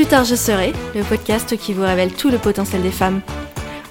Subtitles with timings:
[0.00, 3.20] Plus tard je serai, le podcast qui vous révèle tout le potentiel des femmes.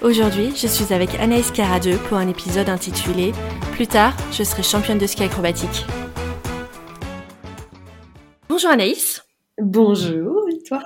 [0.01, 3.31] Aujourd'hui, je suis avec Anaïs Caradeux pour un épisode intitulé
[3.73, 5.85] Plus tard, je serai championne de ski acrobatique.
[8.49, 9.23] Bonjour Anaïs.
[9.61, 10.81] Bonjour, toi?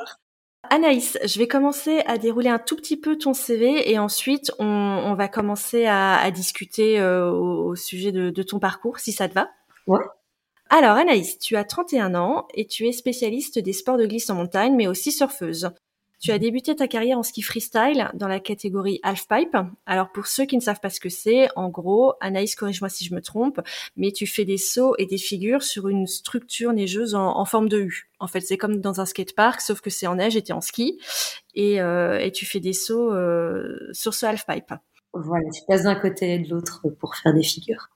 [0.69, 5.15] Anaïs, je vais commencer à dérouler un tout petit peu ton CV et ensuite on,
[5.17, 9.47] va commencer à, discuter euh, au, sujet de, de, ton parcours, si ça te va.
[9.87, 10.03] Ouais.
[10.75, 14.33] Alors Anaïs, tu as 31 ans et tu es spécialiste des sports de glisse en
[14.33, 15.69] montagne, mais aussi surfeuse.
[16.19, 19.55] Tu as débuté ta carrière en ski freestyle dans la catégorie halfpipe.
[19.85, 23.05] Alors pour ceux qui ne savent pas ce que c'est, en gros, Anaïs, corrige-moi si
[23.05, 23.61] je me trompe,
[23.97, 27.77] mais tu fais des sauts et des figures sur une structure neigeuse en, forme de
[27.77, 28.09] U.
[28.19, 30.61] En fait, c'est comme dans un skatepark, sauf que c'est en neige et tu en
[30.61, 30.99] ski.
[31.53, 34.73] Et, euh, tu fais des sauts euh, sur ce halfpipe.
[35.13, 37.89] Voilà, tu passes d'un côté et de l'autre pour faire des figures.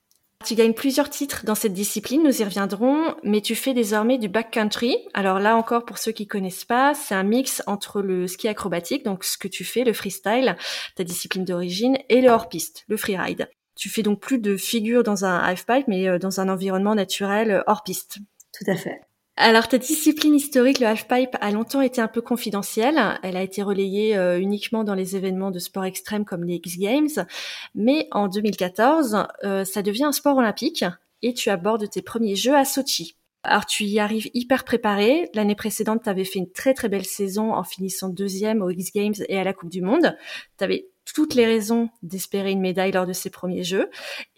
[0.45, 4.29] Tu gagnes plusieurs titres dans cette discipline, nous y reviendrons, mais tu fais désormais du
[4.29, 4.95] backcountry.
[5.13, 9.03] Alors là encore, pour ceux qui connaissent pas, c'est un mix entre le ski acrobatique,
[9.03, 10.55] donc ce que tu fais, le freestyle,
[10.95, 13.49] ta discipline d'origine, et le hors-piste, le freeride.
[13.75, 17.51] Tu fais donc plus de figures dans un halfpipe, mais euh, dans un environnement naturel
[17.51, 18.19] euh, hors piste.
[18.57, 19.01] Tout à fait.
[19.39, 22.99] Alors ta discipline historique, le halfpipe, a longtemps été un peu confidentielle.
[23.21, 26.79] Elle a été relayée euh, uniquement dans les événements de sport extrême comme les X
[26.79, 27.27] Games.
[27.75, 30.83] Mais en 2014, euh, ça devient un sport olympique
[31.21, 33.15] et tu abordes tes premiers jeux à Sochi.
[33.43, 35.29] Alors tu y arrives hyper préparé.
[35.35, 38.91] L'année précédente, tu avais fait une très très belle saison en finissant deuxième aux X
[38.91, 40.17] Games et à la Coupe du Monde.
[40.57, 43.89] Tu avais toutes les raisons d'espérer une médaille lors de ces premiers jeux.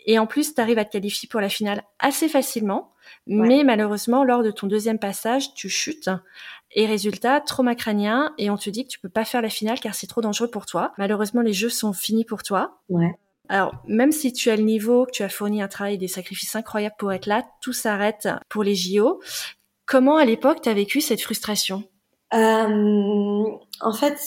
[0.05, 2.91] Et en plus, tu arrives à te qualifier pour la finale assez facilement.
[3.27, 6.09] Mais malheureusement, lors de ton deuxième passage, tu chutes.
[6.71, 9.79] Et résultat, trauma crânien, et on te dit que tu peux pas faire la finale
[9.79, 10.93] car c'est trop dangereux pour toi.
[10.97, 12.79] Malheureusement, les jeux sont finis pour toi.
[12.89, 13.15] Ouais.
[13.47, 16.07] Alors, même si tu as le niveau, que tu as fourni un travail et des
[16.07, 19.19] sacrifices incroyables pour être là, tout s'arrête pour les JO.
[19.87, 21.83] Comment, à l'époque, tu as vécu cette frustration?
[22.35, 23.45] Euh,
[23.81, 24.19] En fait,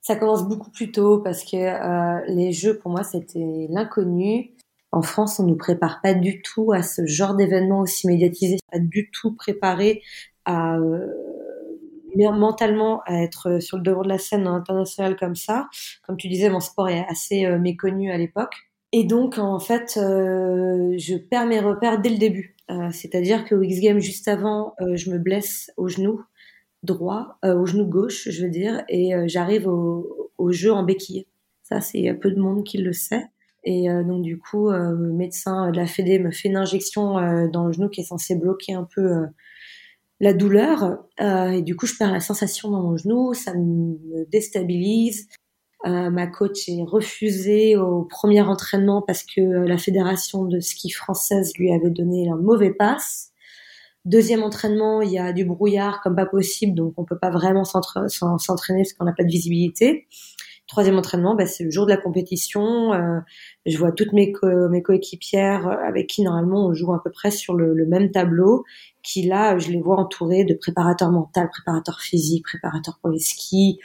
[0.00, 4.54] ça commence beaucoup plus tôt parce que euh, les jeux, pour moi, c'était l'inconnu.
[4.92, 8.78] En France, on nous prépare pas du tout à ce genre d'événement aussi médiatisé, pas
[8.78, 10.02] du tout préparé
[10.44, 11.06] à euh,
[12.16, 15.68] mentalement à être sur le devant de la scène internationale comme ça.
[16.06, 18.54] Comme tu disais, mon sport est assez euh, méconnu à l'époque.
[18.92, 22.56] Et donc, en fait, euh, je perds mes repères dès le début.
[22.70, 26.22] Euh, C'est-à-dire qu'au X Games, juste avant, je me blesse au genou
[26.82, 31.26] droit, au genou gauche, je veux dire, et j'arrive au, au, jeu en béquille.
[31.62, 33.26] Ça, c'est peu de monde qui le sait.
[33.64, 37.18] Et euh, donc du coup, euh, le médecin de la Fédé me fait une injection
[37.18, 39.26] euh, dans le genou qui est censé bloquer un peu
[40.20, 40.98] la douleur.
[41.18, 45.28] et du coup, je perds la sensation dans mon genou, ça me déstabilise.
[45.84, 51.72] ma coach est refusée au premier entraînement parce que la fédération de ski française lui
[51.72, 53.32] avait donné un mauvais passe.
[54.04, 57.64] Deuxième entraînement, il y a du brouillard comme pas possible, donc on peut pas vraiment
[57.64, 60.06] s'entraîner parce qu'on n'a pas de visibilité.
[60.70, 62.92] Troisième entraînement, bah, c'est le jour de la compétition.
[62.92, 63.18] Euh,
[63.66, 64.32] je vois toutes mes,
[64.70, 68.62] mes coéquipières euh, avec qui normalement on joue à peu près sur le, même tableau,
[69.02, 73.80] qui là, je les vois entourées de préparateurs mentaux, préparateurs physiques, préparateurs pour les skis.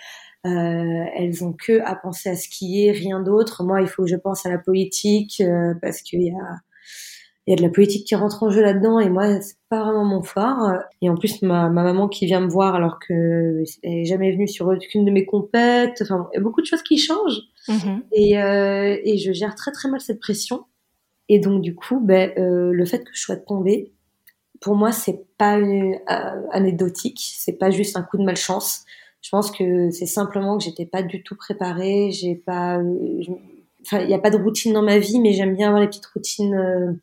[0.45, 3.63] Euh, elles ont que à penser à skier, rien d'autre.
[3.63, 6.59] Moi, il faut que je pense à la politique euh, parce qu'il y a
[7.47, 9.83] il y a de la politique qui rentre en jeu là-dedans et moi c'est pas
[9.83, 13.63] vraiment mon fort et en plus ma, ma maman qui vient me voir alors que
[13.83, 16.01] elle est jamais venue sur aucune de mes compètes.
[16.01, 17.41] Enfin il y a beaucoup de choses qui changent.
[17.67, 18.01] Mm-hmm.
[18.11, 20.65] et, euh, et je gère très très mal cette pression.
[21.29, 23.91] Et donc du coup ben euh, le fait que je sois tombée
[24.59, 27.19] pour moi c'est pas une, euh, anecdotique.
[27.21, 28.85] C'est pas juste un coup de malchance.
[29.21, 32.09] Je pense que c'est simplement que j'étais pas du tout préparée.
[32.11, 32.79] J'ai pas
[33.83, 35.87] enfin il n'y a pas de routine dans ma vie mais j'aime bien avoir les
[35.87, 36.93] petites routines euh,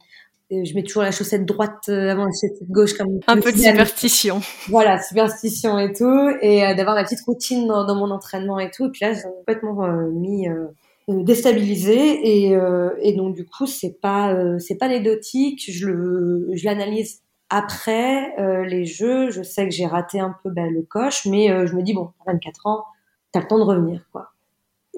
[0.64, 3.58] je mets toujours la chaussette droite euh, avant la chaussette gauche comme un peu de
[3.58, 4.40] superstition.
[4.68, 8.70] Voilà, superstition et tout, et euh, d'avoir ma petite routine dans, dans, mon entraînement et
[8.70, 8.86] tout.
[8.86, 10.66] Et puis là, j'ai complètement euh, mis euh,
[11.08, 12.56] déstabilisé et,
[13.00, 15.64] et donc du coup, c'est pas c'est pas anecdotique.
[15.68, 19.30] Je le je l'analyse après les jeux.
[19.30, 22.10] Je sais que j'ai raté un peu ben, le coche, mais je me dis bon,
[22.26, 22.84] 24 ans,
[23.32, 24.30] t'as le temps de revenir, quoi.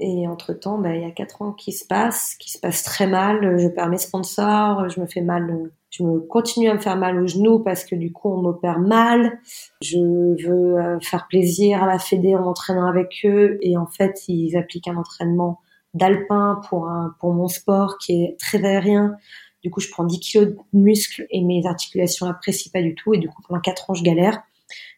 [0.01, 3.07] Et entre-temps, bah, il y a quatre ans qui se passent, qui se passent très
[3.07, 3.59] mal.
[3.59, 7.23] Je perds mes sponsors, je me fais mal, je me continue à me faire mal
[7.23, 9.39] au genou parce que du coup, on m'opère mal.
[9.81, 13.59] Je veux euh, faire plaisir à la Fédé en m'entraînant avec eux.
[13.63, 15.61] Et en fait, ils appliquent un entraînement
[15.95, 19.15] d'alpin pour un, pour mon sport qui est très aérien.
[19.63, 23.15] Du coup, je prends 10 kilos de muscles et mes articulations apprécient pas du tout.
[23.15, 24.43] Et du coup, pendant quatre ans, je galère.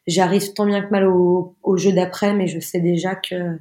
[0.07, 3.59] J'arrive tant bien que mal au, au jeu d'après, mais je sais déjà que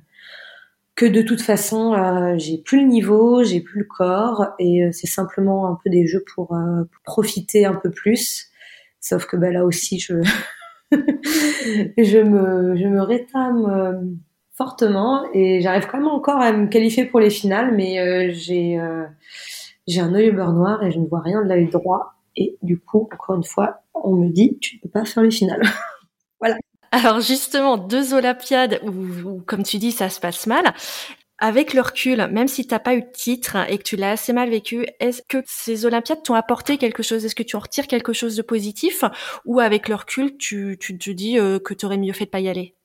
[0.96, 4.90] que de toute façon euh, j'ai plus le niveau, j'ai plus le corps et euh,
[4.92, 8.50] c'est simplement un peu des jeux pour, euh, profiter un peu plus.
[9.02, 10.16] Sauf que bah, là aussi je
[10.92, 14.18] je me, je me rétame
[14.54, 18.80] fortement et j'arrive quand même encore à me qualifier pour les finales, mais j'ai,
[19.88, 22.14] j'ai un œil au beurre noir et je ne vois rien de l'œil droit.
[22.38, 25.32] Et du coup, encore une fois, on me dit, tu ne peux pas faire les
[25.32, 25.62] finales.
[26.40, 26.56] voilà.
[26.96, 30.64] Alors justement, deux Olympiades où, comme tu dis, ça se passe mal.
[31.40, 34.32] Avec le recul, même si t'as pas eu de titre et que tu l'as assez
[34.32, 37.26] mal vécu, est-ce que ces Olympiades t'ont apporté quelque chose?
[37.26, 39.04] Est-ce que tu en retires quelque chose de positif?
[39.44, 42.30] Ou avec le recul, tu, tu te dis euh, que tu aurais mieux fait de
[42.30, 42.76] pas y aller?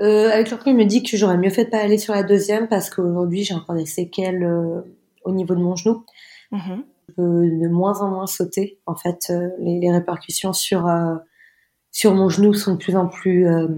[0.00, 2.14] Euh, Avec le recul, je me dis que j'aurais mieux fait de pas aller sur
[2.14, 4.80] la deuxième parce qu'aujourd'hui, j'ai encore des séquelles euh,
[5.26, 6.06] au niveau de mon genou.
[6.52, 8.78] Mmh je peux de moins en moins sauter.
[8.86, 10.86] En fait, euh, les, les, répercussions sur
[11.92, 13.68] sur mon genou sont de plus en plus euh,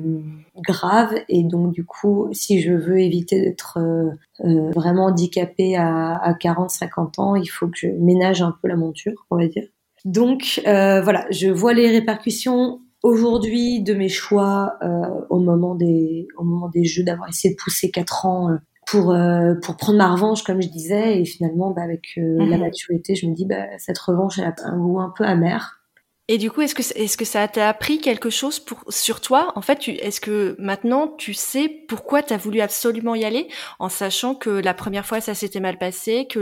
[0.66, 1.14] graves.
[1.28, 4.10] Et donc du coup si je veux éviter d'être euh,
[4.44, 8.76] euh vraiment handicapée à, à 40-50 ans il faut que je ménage un peu la
[8.76, 9.66] monture on va dire.
[10.04, 16.28] Donc euh, voilà je vois les répercussions aujourd'hui de mes choix euh, au moment des
[16.38, 18.48] au moment des jeux d'avoir essayé de pousser 4 ans
[18.86, 19.16] pour
[19.62, 21.20] pour prendre ma revanche comme je disais.
[21.20, 22.60] Et finalement bah, avec la mhm.
[22.60, 25.80] maturité je me dis bah cette revanche elle a un goût un peu amer
[26.28, 29.52] et du coup, est-ce que est-ce que ça t'a appris quelque chose sur toi?
[29.56, 33.48] En fait, est-ce que maintenant tu sais pourquoi tu as voulu absolument y aller,
[33.78, 36.40] en sachant que la première fois ça s'était mal passé, que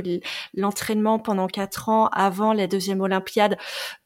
[0.55, 3.59] l'entraînement pendant quatre ans avant la deuxième Olympiade,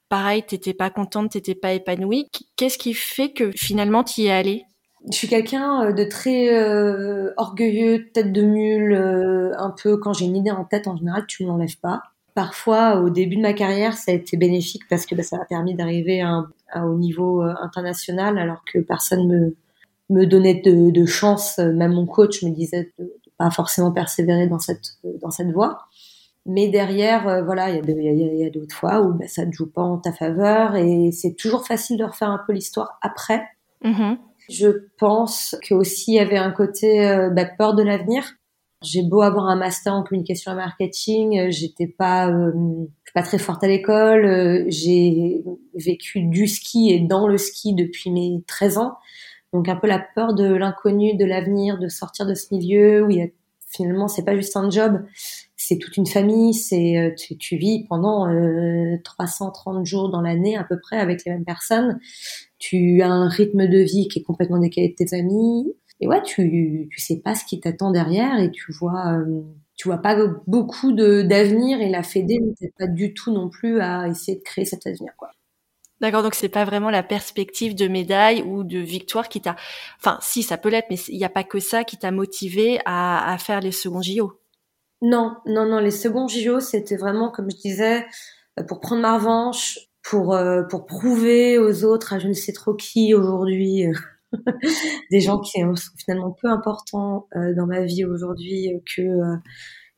[0.08, 2.30] pareil, t'étais pas contente, t'étais pas épanouie.
[2.56, 4.64] Qu'est-ce qui fait que finalement tu y es allée?
[5.10, 10.12] Je suis quelqu'un euh, de très euh, orgueilleux, tête de mule, euh, un peu quand
[10.12, 12.02] j'ai une idée en tête, en général, tu ne l'enlèves pas.
[12.36, 15.46] Parfois, au début de ma carrière, ça a été bénéfique parce que bah, ça m'a
[15.46, 16.44] permis d'arriver à,
[16.74, 19.56] un, au niveau euh, international alors que personne me
[20.10, 21.56] me donnait de, de chance.
[21.56, 25.78] Même mon coach me disait de, de pas forcément persévérer dans cette dans cette voie.
[26.44, 29.50] Mais derrière, euh, voilà, il y a, y a, d'autres fois où bah, ça ne
[29.50, 33.48] joue pas en ta faveur et c'est toujours facile de refaire un peu l'histoire après.
[33.82, 34.18] Mm-hmm.
[34.50, 34.68] Je
[34.98, 38.34] pense que aussi il y avait un côté euh, bah, peur de l'avenir
[38.82, 42.52] j'ai beau avoir un master en communication et marketing, euh, j'étais pas euh,
[43.14, 44.24] pas très forte à l'école.
[44.26, 45.42] Euh, j'ai
[45.74, 48.96] vécu du ski et dans le ski depuis mes 13 ans.
[49.52, 53.10] Donc un peu la peur de l'inconnu, de l'avenir, de sortir de ce milieu où
[53.10, 53.26] il y a,
[53.68, 55.02] finalement c'est pas juste un job,
[55.56, 56.52] c'est toute une famille.
[56.52, 58.26] C'est tu, tu, vis pendant
[59.04, 61.98] 330 jours dans l'année à peu près avec les mêmes personnes.
[62.58, 66.22] Tu as un rythme de vie qui est complètement décalé de tes amis et ouais,
[66.22, 69.42] tu tu sais pas ce qui t'attend derrière et tu vois euh,
[69.76, 70.16] tu vois pas
[70.46, 74.42] beaucoup de d'avenir et la Fédé ne pas du tout non plus à essayer de
[74.42, 75.30] créer cet avenir quoi.
[76.02, 79.56] D'accord, donc c'est pas vraiment la perspective de médaille ou de victoire qui t'a,
[79.98, 82.80] enfin si ça peut l'être, mais il n'y a pas que ça qui t'a motivé
[82.84, 84.38] à, à faire les seconds JO.
[85.00, 88.06] Non, non, non, les seconds JO c'était vraiment comme je disais
[88.60, 92.52] euh, pour prendre ma revanche, pour euh, pour prouver aux autres, à je ne sais
[92.52, 93.86] trop qui aujourd'hui
[95.10, 99.36] des gens qui sont finalement peu importants euh, dans ma vie aujourd'hui euh, que euh,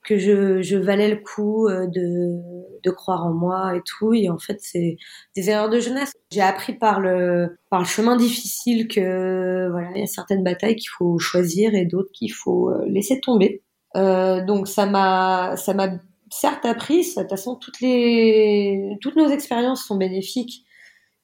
[0.05, 4.15] que je, valais le coup de, croire en moi et tout.
[4.15, 4.97] Et en fait, c'est
[5.37, 6.15] des erreurs de jeunesse.
[6.31, 10.77] J'ai appris par le, par le chemin difficile que voilà, il y a certaines batailles
[10.77, 13.63] qu'il faut choisir et d'autres qu'il faut laisser tomber.
[13.95, 15.91] Donc ça m'a, ça m'a
[16.31, 17.01] certes appris.
[17.01, 20.65] De toute façon, toutes les, toutes nos expériences sont bénéfiques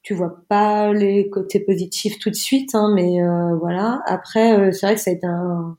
[0.04, 4.02] tu vois pas les côtés positifs tout de suite, hein, mais euh, voilà.
[4.06, 5.78] Après, euh, c'est vrai que ça a été un,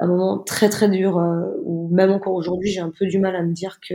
[0.00, 3.36] un moment très très dur euh, où même encore aujourd'hui, j'ai un peu du mal
[3.36, 3.94] à me dire que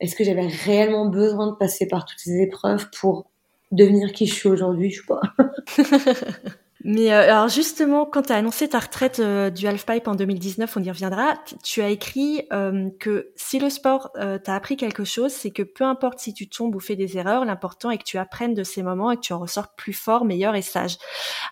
[0.00, 3.30] est-ce que j'avais réellement besoin de passer par toutes ces épreuves pour
[3.70, 5.20] devenir qui je suis aujourd'hui, je sais pas.
[6.82, 10.78] Mais euh, alors justement, quand tu as annoncé ta retraite euh, du halfpipe en 2019,
[10.78, 15.32] on y reviendra, tu as écrit euh, que si le sport t'a appris quelque chose,
[15.32, 18.16] c'est que peu importe si tu tombes ou fais des erreurs, l'important est que tu
[18.16, 20.96] apprennes de ces moments et que tu en ressors plus fort, meilleur et sage.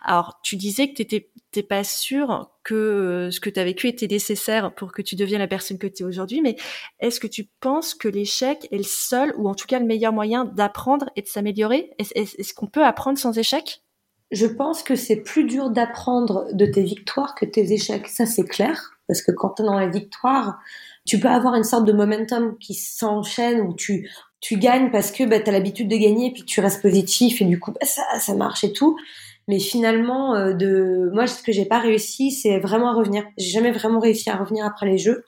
[0.02, 4.06] Alors tu disais que tu n'étais pas sûr que ce que tu as vécu était
[4.06, 6.56] nécessaire pour que tu deviennes la personne que tu es aujourd'hui, mais
[7.00, 10.12] est-ce que tu penses que l'échec est le seul ou en tout cas le meilleur
[10.12, 11.90] moyen d'apprendre et de s'améliorer?
[11.98, 13.82] Est-ce qu'on peut apprendre sans échec?
[14.30, 18.08] Je pense que c'est plus dur d'apprendre de tes victoires que tes échecs.
[18.08, 18.98] Ça, c'est clair.
[19.06, 20.58] Parce que quand tu es dans la victoire,
[21.06, 25.24] tu peux avoir une sorte de momentum qui s'enchaîne où tu, tu gagnes parce que
[25.24, 27.86] bah, tu as l'habitude de gagner et puis tu restes positif et du coup, bah,
[27.86, 28.98] ça, ça marche et tout.
[29.48, 33.24] Mais finalement, euh, de moi, ce que j'ai pas réussi, c'est vraiment à revenir.
[33.38, 35.24] J'ai jamais vraiment réussi à revenir après les jeux.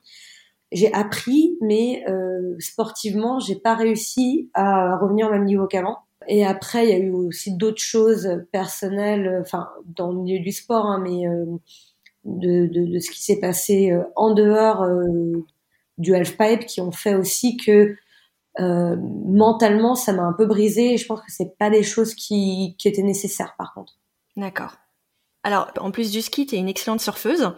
[0.73, 6.00] J'ai appris, mais euh, sportivement, j'ai pas réussi à revenir au même niveau qu'avant.
[6.33, 10.53] Et après, il y a eu aussi d'autres choses personnelles, enfin dans le milieu du
[10.53, 11.45] sport, hein, mais euh,
[12.25, 15.45] de, de, de, ce qui s'est passé euh, en dehors euh,
[15.99, 17.97] du halfpipe, qui ont fait aussi que
[18.59, 20.95] mentalement, ça m'a un peu brisé.
[20.95, 23.95] Et je pense que c'est pas des choses qui, qui étaient nécessaires, par contre.
[24.37, 24.77] D'accord.
[25.43, 27.53] Alors, en plus du ski, tu es une excellente surfeuse.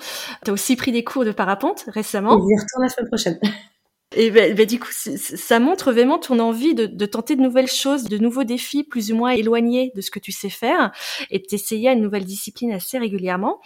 [0.44, 2.38] Tu as aussi pris des cours de parapente récemment.
[2.38, 3.40] Et j'y retourne la semaine prochaine.
[4.14, 7.68] Et ben, ben, du coup, ça montre vraiment ton envie de, de, tenter de nouvelles
[7.68, 10.92] choses, de nouveaux défis plus ou moins éloignés de ce que tu sais faire
[11.30, 13.60] et de t'essayer à une nouvelle discipline assez régulièrement.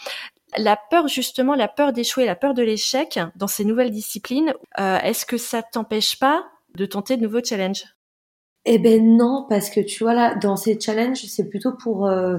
[0.57, 4.99] La peur, justement, la peur d'échouer, la peur de l'échec dans ces nouvelles disciplines, euh,
[5.01, 6.45] est-ce que ça t'empêche pas
[6.77, 7.85] de tenter de nouveaux challenges?
[8.65, 12.37] Eh ben non, parce que tu vois là, dans ces challenges, c'est plutôt pour euh,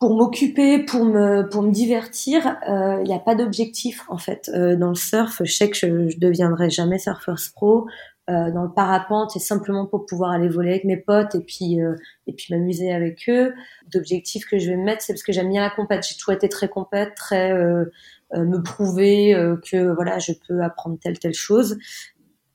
[0.00, 4.50] pour m'occuper, pour me pour me divertir, il euh, n'y a pas d'objectif en fait.
[4.52, 7.86] Euh, dans le surf, je sais que je, je deviendrai jamais surfeur pro.
[8.30, 11.80] Euh, dans le parapente, c'est simplement pour pouvoir aller voler avec mes potes et puis
[11.80, 13.52] euh, et puis m'amuser avec eux.
[13.92, 16.06] D'objectifs que je vais me mettre, c'est parce que j'aime bien la compète.
[16.08, 17.84] J'ai toujours été très compète, très euh,
[18.32, 19.34] me prouver
[19.70, 21.76] que voilà, je peux apprendre telle telle chose.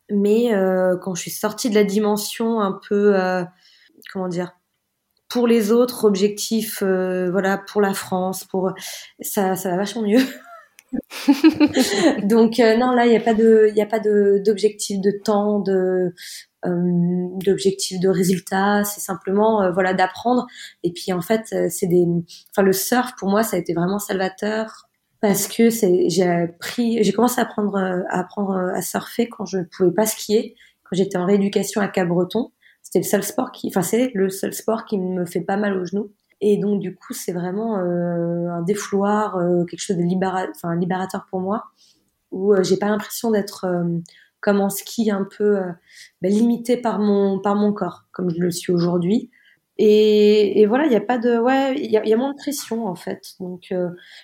[0.09, 0.51] Mais
[1.01, 3.13] quand je suis sortie de la dimension un peu
[4.13, 4.55] comment dire
[5.29, 8.73] pour les autres objectifs, euh, voilà, pour la France, pour
[9.19, 10.21] ça, ça va vachement mieux.
[12.23, 15.11] Donc euh, non, là, il n'y a pas de, il a pas de d'objectif de
[15.23, 16.13] temps, de
[16.65, 18.83] euh, d'objectif de résultat.
[18.83, 20.45] C'est simplement, voilà, d'apprendre.
[20.83, 22.05] Et puis en fait, c'est des,
[22.51, 24.87] enfin le surf pour moi, ça a été vraiment salvateur
[25.21, 29.57] parce que c'est, j'ai appris, j'ai commencé à apprendre à apprendre à surfer quand je
[29.57, 32.51] ne pouvais pas skier, quand j'étais en rééducation à Cap-Breton
[32.91, 35.77] c'est le seul sport qui, enfin c'est le seul sport qui me fait pas mal
[35.77, 36.11] aux genoux.
[36.41, 41.39] Et donc du coup, c'est vraiment euh, un défouloir, euh, quelque chose de libérateur pour
[41.39, 41.65] moi,
[42.31, 43.65] où euh, j'ai pas l'impression d'être
[44.41, 45.59] comme en ski un peu
[46.21, 49.31] ben, limité par mon par mon corps, comme je le suis aujourd'hui.
[49.77, 52.95] Et, voilà, il n'y a pas de, ouais, il y a, moins de pression en
[52.95, 53.33] fait.
[53.39, 53.73] Donc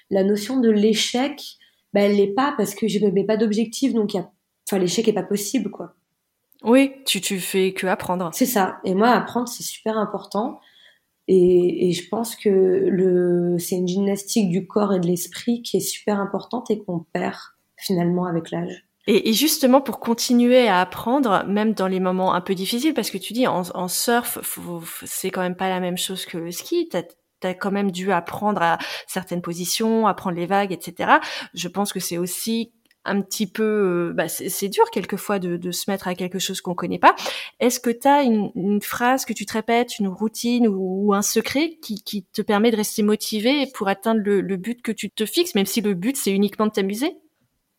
[0.10, 1.58] la notion de l'échec,
[1.94, 5.24] ben, elle n'est pas parce que je mets pas d'objectif, donc enfin l'échec est pas
[5.24, 5.96] possible quoi.
[6.64, 8.30] Oui, tu, tu fais que apprendre.
[8.34, 8.78] C'est ça.
[8.84, 10.60] Et moi, apprendre, c'est super important.
[11.28, 15.78] Et, et, je pense que le, c'est une gymnastique du corps et de l'esprit qui
[15.78, 17.38] est super importante et qu'on perd
[17.78, 18.86] finalement avec l'âge.
[19.08, 23.10] Et, et, justement, pour continuer à apprendre, même dans les moments un peu difficiles, parce
[23.10, 24.40] que tu dis en, en surf,
[25.06, 26.90] c'est quand même pas la même chose que le ski.
[26.90, 27.04] T'as
[27.44, 28.78] as quand même dû apprendre à
[29.08, 31.14] certaines positions, apprendre les vagues, etc.
[31.56, 32.72] Je pense que c'est aussi
[33.06, 36.62] un petit peu, euh, bah, c'est dur quelquefois de, de, se mettre à quelque chose
[36.62, 37.16] qu'on connaît pas.
[37.60, 41.22] Est-ce que tu as une, une, phrase que tu te répètes, une routine ou, un
[41.22, 45.10] secret qui, qui, te permet de rester motivé pour atteindre le, le, but que tu
[45.10, 47.18] te fixes, même si le but c'est uniquement de t'amuser?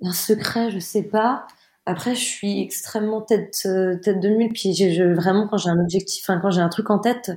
[0.02, 1.46] Un secret, je sais pas.
[1.86, 4.52] Après, je suis extrêmement tête euh, tête de mule.
[4.52, 7.30] Puis je, vraiment, quand j'ai un objectif, quand j'ai un truc en tête,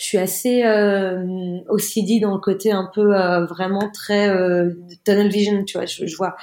[0.00, 4.70] je suis assez euh, OCD dans le côté un peu euh, vraiment très euh,
[5.04, 5.62] tunnel vision.
[5.64, 6.36] Tu vois, je, je vois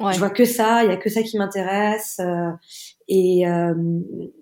[0.00, 2.18] je vois que ça, il y a que ça qui m'intéresse.
[2.20, 2.50] Euh,
[3.08, 3.74] et, euh,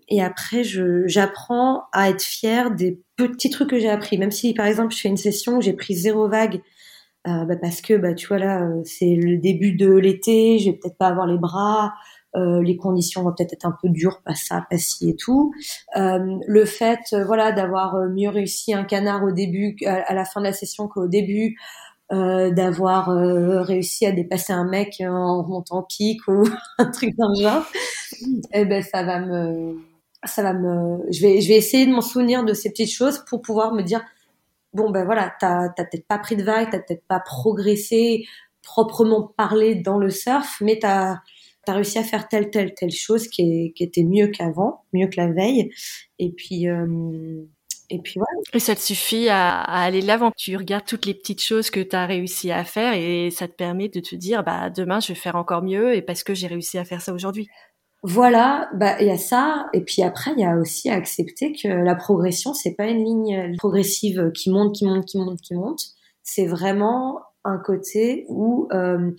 [0.08, 0.62] et après,
[1.06, 4.18] j'apprends à être fière des petits trucs que j'ai appris.
[4.18, 6.60] Même si, par exemple, je fais une session où j'ai pris zéro vague,
[7.26, 10.70] euh, bah parce que, bah, tu vois là, euh, c'est le début de l'été, je
[10.70, 11.94] vais peut-être pas avoir les bras.
[12.36, 15.52] Euh, les conditions vont peut-être être un peu dures, pas ça, pas ci et tout.
[15.96, 20.44] Euh, le fait, voilà, d'avoir mieux réussi un canard au début, à, la fin de
[20.44, 21.56] la session qu'au début,
[22.12, 26.44] euh, d'avoir euh, réussi à dépasser un mec en remontant en pic ou
[26.78, 27.64] un truc le genre,
[28.52, 29.78] eh ben ça va me,
[30.24, 33.22] ça va me, je vais, je vais essayer de m'en souvenir de ces petites choses
[33.28, 34.02] pour pouvoir me dire,
[34.72, 38.24] bon ben voilà, t'as, t'as peut-être pas pris de vague, t'as peut-être pas progressé
[38.62, 41.18] proprement parlé dans le surf, mais t'as,
[41.64, 45.08] t'as réussi à faire telle, telle, telle chose qui, est, qui était mieux qu'avant, mieux
[45.08, 45.70] que la veille,
[46.18, 47.44] et puis euh,
[47.90, 48.42] et puis voilà.
[48.52, 50.30] Et ça te suffit à, à aller de l'avant.
[50.36, 53.54] Tu regardes toutes les petites choses que tu as réussi à faire et ça te
[53.54, 56.46] permet de te dire, bah, demain, je vais faire encore mieux et parce que j'ai
[56.46, 57.48] réussi à faire ça aujourd'hui.
[58.04, 61.52] Voilà, bah il y a ça et puis après il y a aussi à accepter
[61.52, 65.54] que la progression c'est pas une ligne progressive qui monte, qui monte, qui monte, qui
[65.54, 65.80] monte.
[66.22, 69.10] C'est vraiment un côté où euh,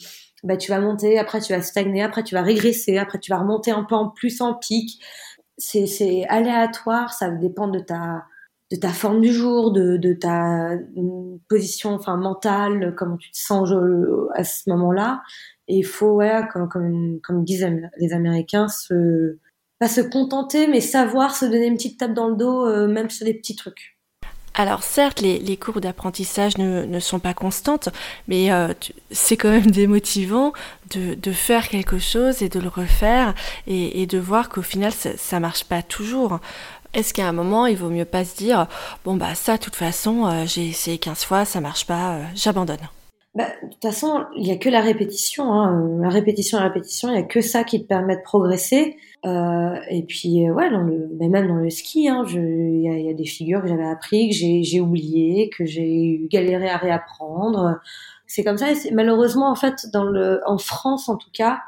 [0.44, 3.40] bah tu vas monter, après tu vas stagner, après tu vas régresser, après tu vas
[3.40, 5.02] remonter un peu en plus en pic.
[5.58, 8.24] C'est c'est aléatoire, ça dépend de ta
[8.72, 10.72] de ta forme du jour, de, de ta
[11.48, 13.72] position enfin mentale, comment tu te sens
[14.36, 15.22] à ce moment-là.
[15.68, 19.38] Et il faut, ouais, comme, comme, disent les Américains, se,
[19.80, 23.10] pas se contenter, mais savoir se donner une petite tape dans le dos, euh, même
[23.10, 23.98] sur des petits trucs.
[24.56, 27.88] Alors certes, les, les cours d'apprentissage ne, ne, sont pas constantes,
[28.28, 28.74] mais euh,
[29.10, 30.52] c'est quand même démotivant
[30.94, 33.36] de, de, faire quelque chose et de le refaire
[33.68, 36.40] et, et de voir qu'au final ça, ça marche pas toujours.
[36.94, 38.68] Est-ce qu'à un moment, il vaut mieux pas se dire
[39.06, 42.24] bon bah ça, de toute façon, euh, j'ai essayé 15 fois, ça marche pas, euh,
[42.34, 42.78] j'abandonne.
[43.36, 45.80] bah, de toute façon, il y a que la répétition, hein.
[45.80, 48.98] Euh, la répétition, la répétition, il y a que ça qui te permet de progresser.
[49.24, 50.70] Et puis ouais,
[51.20, 53.88] mais même dans le ski, hein, il y a, y a, des figures que j'avais
[53.88, 57.80] appris, que j'ai oublié, que j'ai galéré à réapprendre.
[58.26, 58.68] C'est comme ça.
[58.94, 61.60] malheureusement, en fait, dans le, en France en tout cas,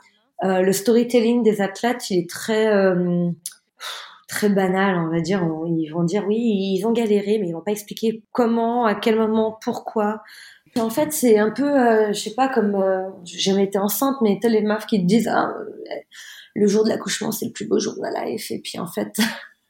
[0.42, 2.68] le storytelling des athlètes, il est très
[4.32, 5.46] très banal, on va dire.
[5.68, 9.18] Ils vont dire oui, ils ont galéré, mais ils vont pas expliquer comment, à quel
[9.18, 10.24] moment, pourquoi.
[10.80, 14.16] En fait, c'est un peu, euh, je sais pas, comme euh, j'ai jamais été enceinte,
[14.22, 15.54] mais t'as les meufs qui te disent ah,
[16.56, 18.88] le jour de l'accouchement c'est le plus beau jour de ma life, et puis en
[18.88, 19.14] fait,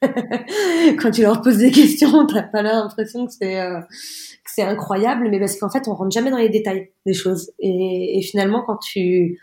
[0.00, 5.28] quand tu leur poses des questions, t'as pas l'impression que c'est euh, que c'est incroyable,
[5.28, 8.62] mais parce qu'en fait, on rentre jamais dans les détails des choses, et, et, finalement,
[8.64, 9.40] quand tu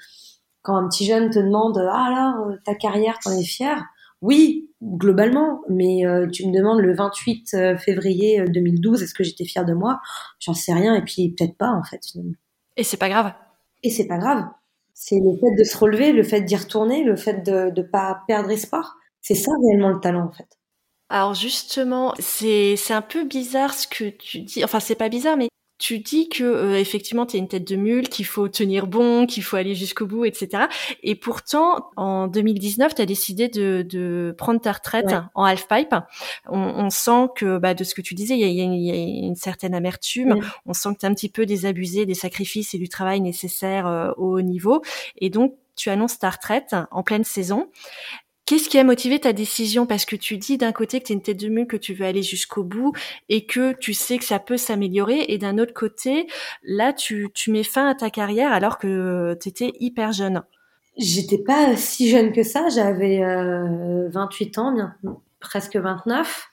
[0.62, 3.84] quand un petit jeune te demande ah alors ta carrière, t'en es fier
[4.22, 9.24] oui, globalement, mais euh, tu me demandes le 28 euh, février 2012, euh, est-ce que
[9.24, 10.00] j'étais fière de moi?
[10.40, 12.02] J'en sais rien, et puis peut-être pas en fait.
[12.78, 13.34] Et c'est pas grave.
[13.84, 14.46] Et c'est pas grave.
[14.94, 18.22] C'est le fait de se relever, le fait d'y retourner, le fait de ne pas
[18.28, 18.98] perdre espoir.
[19.22, 20.48] C'est ça réellement le talent en fait.
[21.10, 24.64] Alors justement, c'est c'est un peu bizarre ce que tu dis.
[24.64, 27.78] Enfin, c'est pas bizarre, mais tu dis que euh, effectivement tu es une tête de
[27.78, 30.66] mule, qu'il faut tenir bon, qu'il faut aller jusqu'au bout, etc.
[31.04, 35.96] Et pourtant, en 2019, tu as décidé de, de, prendre ta retraite en half-pipe.
[36.48, 39.26] On, on, sent que, bah, de ce que tu disais, il y a, y a,
[39.28, 40.40] une certaine amertume.
[40.66, 44.12] On sent que tu un petit peu désabusé des sacrifices et du travail nécessaire euh,
[44.18, 44.82] au haut niveau.
[45.18, 47.70] Et donc, tu annonces ta retraite en pleine saison.
[48.50, 49.86] Qu'est-ce qui a motivé ta décision?
[49.86, 51.94] Parce que tu dis d'un côté que tu es une tête de mule, que tu
[51.94, 52.94] veux aller jusqu'au bout
[53.30, 55.24] et que tu sais que ça peut s'améliorer.
[55.28, 56.26] Et d'un autre côté,
[56.64, 60.42] là, tu, mets fin à ta carrière alors que tu étais hyper jeune.
[60.98, 62.70] J'étais pas si jeune que ça.
[62.70, 64.96] J'avais euh, 28 ans, bien,
[65.40, 66.48] presque 29.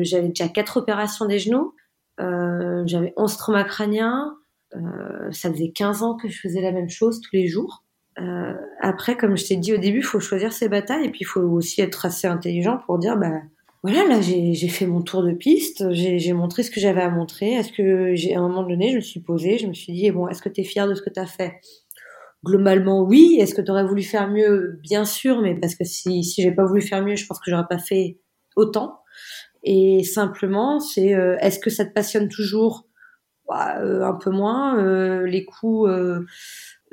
[0.00, 1.72] J'avais déjà quatre opérations des genoux.
[2.18, 4.34] Euh, j'avais 11 traumas crâniens.
[4.74, 7.81] Euh, ça faisait 15 ans que je faisais la même chose tous les jours.
[8.18, 11.20] Euh, après, comme je t'ai dit au début, il faut choisir ses batailles et puis
[11.22, 13.40] il faut aussi être assez intelligent pour dire, bah
[13.82, 17.52] voilà, là j'ai fait mon tour de piste, j'ai montré ce que j'avais à montrer.
[17.52, 20.10] Est-ce que j'ai à un moment donné, je me suis posée, je me suis dit,
[20.10, 21.60] bon, est-ce que tu es fier de ce que tu as fait?
[22.44, 23.38] Globalement, oui.
[23.40, 24.78] Est-ce que tu aurais voulu faire mieux?
[24.82, 27.50] Bien sûr, mais parce que si si j'ai pas voulu faire mieux, je pense que
[27.50, 28.18] j'aurais pas fait
[28.56, 29.00] autant.
[29.64, 32.86] Et simplement, c'est euh, est-ce que ça te passionne toujours?
[33.48, 34.78] Bah, euh, Un peu moins.
[34.78, 35.88] Euh, les coups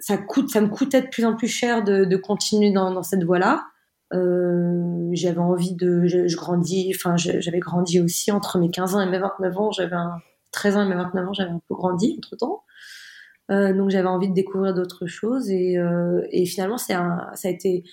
[0.01, 3.65] ça me coûtait de plus en plus cher de, continuer dans, cette voie-là.
[4.13, 9.09] Euh, j'avais envie de, je, grandis, enfin, j'avais grandi aussi entre mes 15 ans et
[9.09, 9.71] mes 29 ans.
[9.71, 10.17] J'avais un
[10.51, 12.63] 13 ans et mes 29 ans, j'avais un peu grandi entre temps.
[13.51, 17.83] Euh, donc j'avais envie de découvrir d'autres choses et, euh, finalement un, ça a été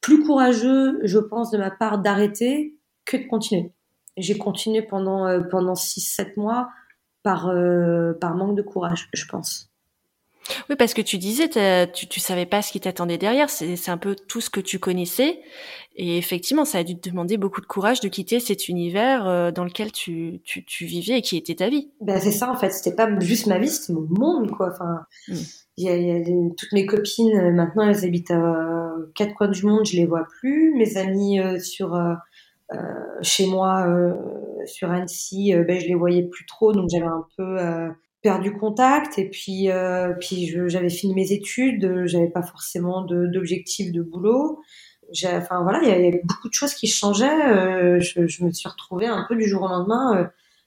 [0.00, 3.72] plus courageux, je pense, de ma part d'arrêter que de continuer.
[4.16, 6.70] J'ai continué pendant pendant 6-7 mois
[7.22, 7.52] par
[8.20, 9.70] par manque de courage, je pense.
[10.68, 11.48] Oui, parce que tu disais,
[11.92, 13.50] tu, tu savais pas ce qui t'attendait derrière.
[13.50, 15.40] C'est un peu tout ce que tu connaissais.
[15.98, 19.50] Et effectivement, ça a dû te demander beaucoup de courage de quitter cet univers euh,
[19.50, 21.90] dans lequel tu, tu, tu vivais et qui était ta vie.
[22.02, 22.70] Ben, c'est ça, en fait.
[22.70, 24.68] C'était pas juste ma vie, c'était mon monde, quoi.
[24.72, 25.34] Enfin, mm.
[25.78, 29.48] il y a, y a toutes mes copines, euh, maintenant, elles habitent à quatre coins
[29.48, 30.74] du monde, je les vois plus.
[30.76, 32.12] Mes amis euh, sur, euh,
[33.22, 33.86] chez moi,
[34.66, 37.56] sur Annecy, ben, je les voyais plus trop, donc j'avais un peu
[38.26, 44.02] perdu contact et puis euh, puis j'avais fini mes études, j'avais pas forcément d'objectif de,
[44.02, 44.58] boulot.
[45.24, 47.46] Enfin voilà, il y avait beaucoup de choses qui changeaient.
[47.46, 50.16] Euh, je, me suis retrouvée un peu du jour au lendemain.
[50.16, 50.24] Euh,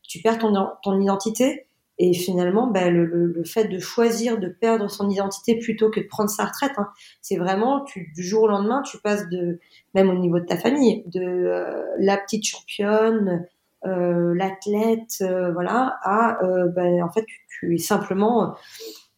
[0.07, 1.67] tu perds ton, ton identité
[2.01, 6.07] et finalement, ben, le, le, fait de choisir de perdre son identité plutôt que de
[6.07, 6.87] prendre sa retraite, hein,
[7.21, 9.59] c'est vraiment tu, du jour au lendemain, tu passes de
[9.93, 13.45] même au niveau de ta famille, de euh, la petite championne euh,
[13.83, 18.55] l'athlète, euh, voilà, à euh, ben, en fait tu, es simplement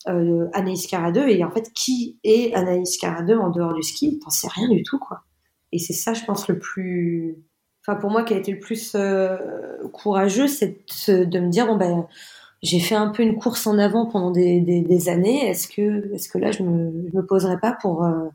[0.07, 4.19] euh, Anaïs Caradeux et en fait qui est Anaïs Caradeux en dehors du ski?
[4.19, 5.23] T'en sais rien du tout quoi.
[5.71, 7.37] Et c'est ça, je pense, le plus,
[7.81, 8.95] enfin pour moi qui a été le plus
[9.93, 12.07] courageux, c'est de, me dire bon ben
[12.61, 15.47] j'ai fait un peu une course en avant pendant des, des, des années.
[15.47, 18.29] Est-ce que, est-ce que là, je me, je me poserai pas pour, euh,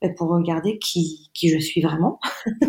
[0.00, 2.18] ben, pour regarder qui, qui je suis vraiment?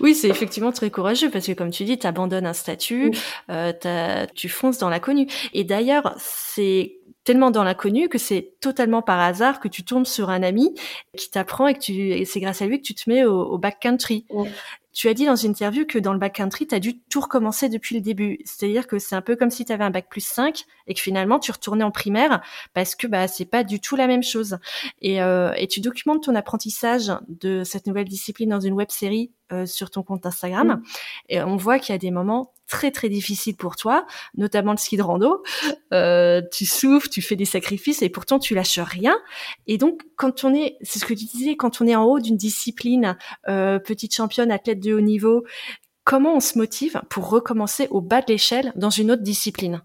[0.00, 3.12] Oui, c'est effectivement très courageux parce que comme tu dis, tu abandonnes un statut,
[3.50, 5.26] euh, tu fonces dans l'inconnu.
[5.52, 10.30] Et d'ailleurs, c'est tellement dans l'inconnu que c'est totalement par hasard que tu tombes sur
[10.30, 10.74] un ami
[11.16, 13.58] qui t'apprend et que tu c'est grâce à lui que tu te mets au, au
[13.58, 14.24] backcountry.
[14.92, 17.68] Tu as dit dans une interview que dans le backcountry, tu as dû tout recommencer
[17.68, 18.38] depuis le début.
[18.44, 21.00] C'est-à-dire que c'est un peu comme si tu avais un bac plus 5 et que
[21.00, 22.40] finalement tu retournais en primaire
[22.74, 24.58] parce que bah c'est pas du tout la même chose.
[25.00, 29.30] Et, euh, et tu documentes ton apprentissage de cette nouvelle discipline dans une web série
[29.52, 30.68] euh, sur ton compte Instagram.
[30.68, 30.82] Mm.
[31.28, 34.78] Et on voit qu'il y a des moments très très difficiles pour toi, notamment le
[34.78, 35.42] ski de rando.
[35.92, 39.18] Euh, tu souffres, tu fais des sacrifices et pourtant tu lâches rien.
[39.66, 42.20] Et donc quand on est, c'est ce que tu disais, quand on est en haut
[42.20, 45.44] d'une discipline, euh, petite championne, athlète de haut niveau,
[46.04, 49.82] comment on se motive pour recommencer au bas de l'échelle dans une autre discipline?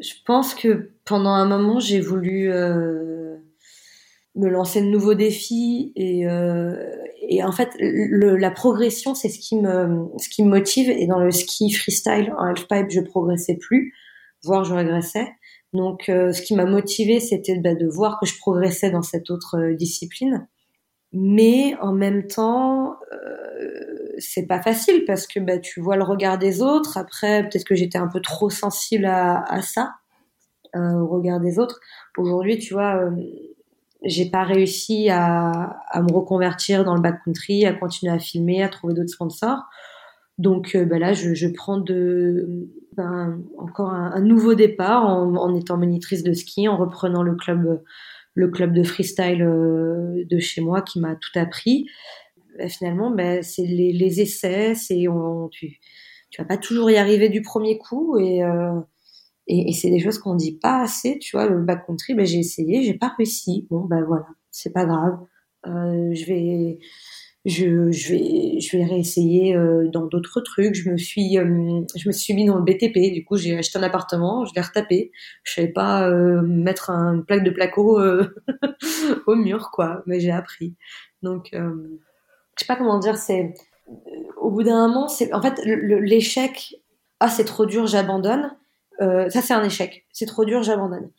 [0.00, 3.25] Je pense que pendant un moment j'ai voulu euh,
[4.36, 6.76] me lancer de nouveaux défis et, euh,
[7.28, 10.90] et en fait le, la progression c'est ce qui me ce qui me motive.
[10.90, 13.94] Et dans le ski freestyle en halfpipe je progressais plus
[14.44, 15.26] voire je régressais.
[15.72, 19.30] Donc euh, ce qui m'a motivé c'était bah, de voir que je progressais dans cette
[19.30, 20.46] autre euh, discipline.
[21.12, 26.36] Mais en même temps euh, c'est pas facile parce que bah, tu vois le regard
[26.36, 26.98] des autres.
[26.98, 29.94] Après peut-être que j'étais un peu trop sensible à, à ça
[30.74, 31.80] au regard des autres.
[32.18, 33.00] Aujourd'hui tu vois
[34.06, 38.68] j'ai pas réussi à, à, me reconvertir dans le backcountry, à continuer à filmer, à
[38.68, 39.62] trouver d'autres sponsors.
[40.38, 45.54] Donc euh, ben là, je, je, prends de, ben, encore un, nouveau départ en, en,
[45.54, 47.82] étant monitrice de ski, en reprenant le club,
[48.34, 51.86] le club de freestyle euh, de chez moi qui m'a tout appris.
[52.58, 55.78] Ben, finalement, ben, c'est les, les, essais, c'est on, tu,
[56.30, 58.78] tu vas pas toujours y arriver du premier coup et euh,
[59.46, 61.46] et, c'est des choses qu'on dit pas assez, tu vois.
[61.48, 63.66] Le backcountry, ben j'ai essayé, j'ai pas réussi.
[63.70, 65.18] Bon, ben voilà, c'est pas grave.
[65.66, 66.78] Euh, je vais,
[67.44, 70.74] je, je vais, je vais réessayer euh, dans d'autres trucs.
[70.74, 73.12] Je me suis, euh, je me suis mis dans le BTP.
[73.12, 75.12] Du coup, j'ai acheté un appartement, je l'ai retapé.
[75.44, 76.10] Je savais pas
[76.42, 78.00] mettre une plaque de placo
[79.26, 80.02] au mur, quoi.
[80.06, 80.74] Mais j'ai appris.
[81.22, 81.58] Donc, je
[82.56, 83.16] sais pas comment dire.
[83.16, 83.54] C'est
[84.40, 86.74] au bout d'un moment, c'est en fait l'échec.
[87.20, 88.50] Ah, c'est trop dur, j'abandonne
[89.00, 90.06] euh, ça c'est un échec.
[90.12, 91.10] C'est trop dur, j'abandonne.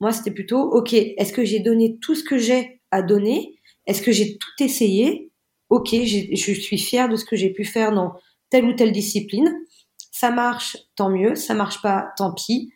[0.00, 3.58] Moi, c'était plutôt, ok, est-ce que j'ai donné tout ce que j'ai à donner?
[3.86, 5.30] Est-ce que j'ai tout essayé?
[5.70, 8.14] Ok, je suis fière de ce que j'ai pu faire dans
[8.50, 9.52] telle ou telle discipline.
[10.12, 11.34] Ça marche, tant mieux.
[11.34, 12.72] Ça marche pas, tant pis.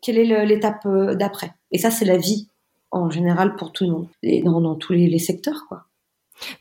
[0.00, 1.52] Quelle est l'étape euh, d'après?
[1.72, 2.48] Et ça, c'est la vie
[2.92, 5.86] en général pour tout le monde et dans, tous les, les secteurs, quoi.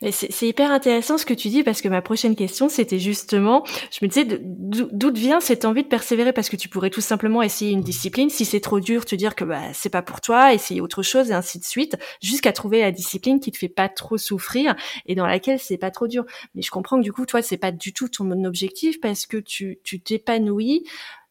[0.01, 3.63] Mais c'est hyper intéressant ce que tu dis parce que ma prochaine question c'était justement,
[3.91, 6.33] je me disais d'où vient cette envie de persévérer?
[6.33, 9.35] Parce que tu pourrais tout simplement essayer une discipline, si c'est trop dur, te dire
[9.35, 12.81] que bah c'est pas pour toi, essayer autre chose et ainsi de suite, jusqu'à trouver
[12.81, 16.25] la discipline qui te fait pas trop souffrir et dans laquelle c'est pas trop dur.
[16.55, 19.37] Mais je comprends que du coup toi c'est pas du tout ton objectif parce que
[19.37, 20.83] tu tu t'épanouis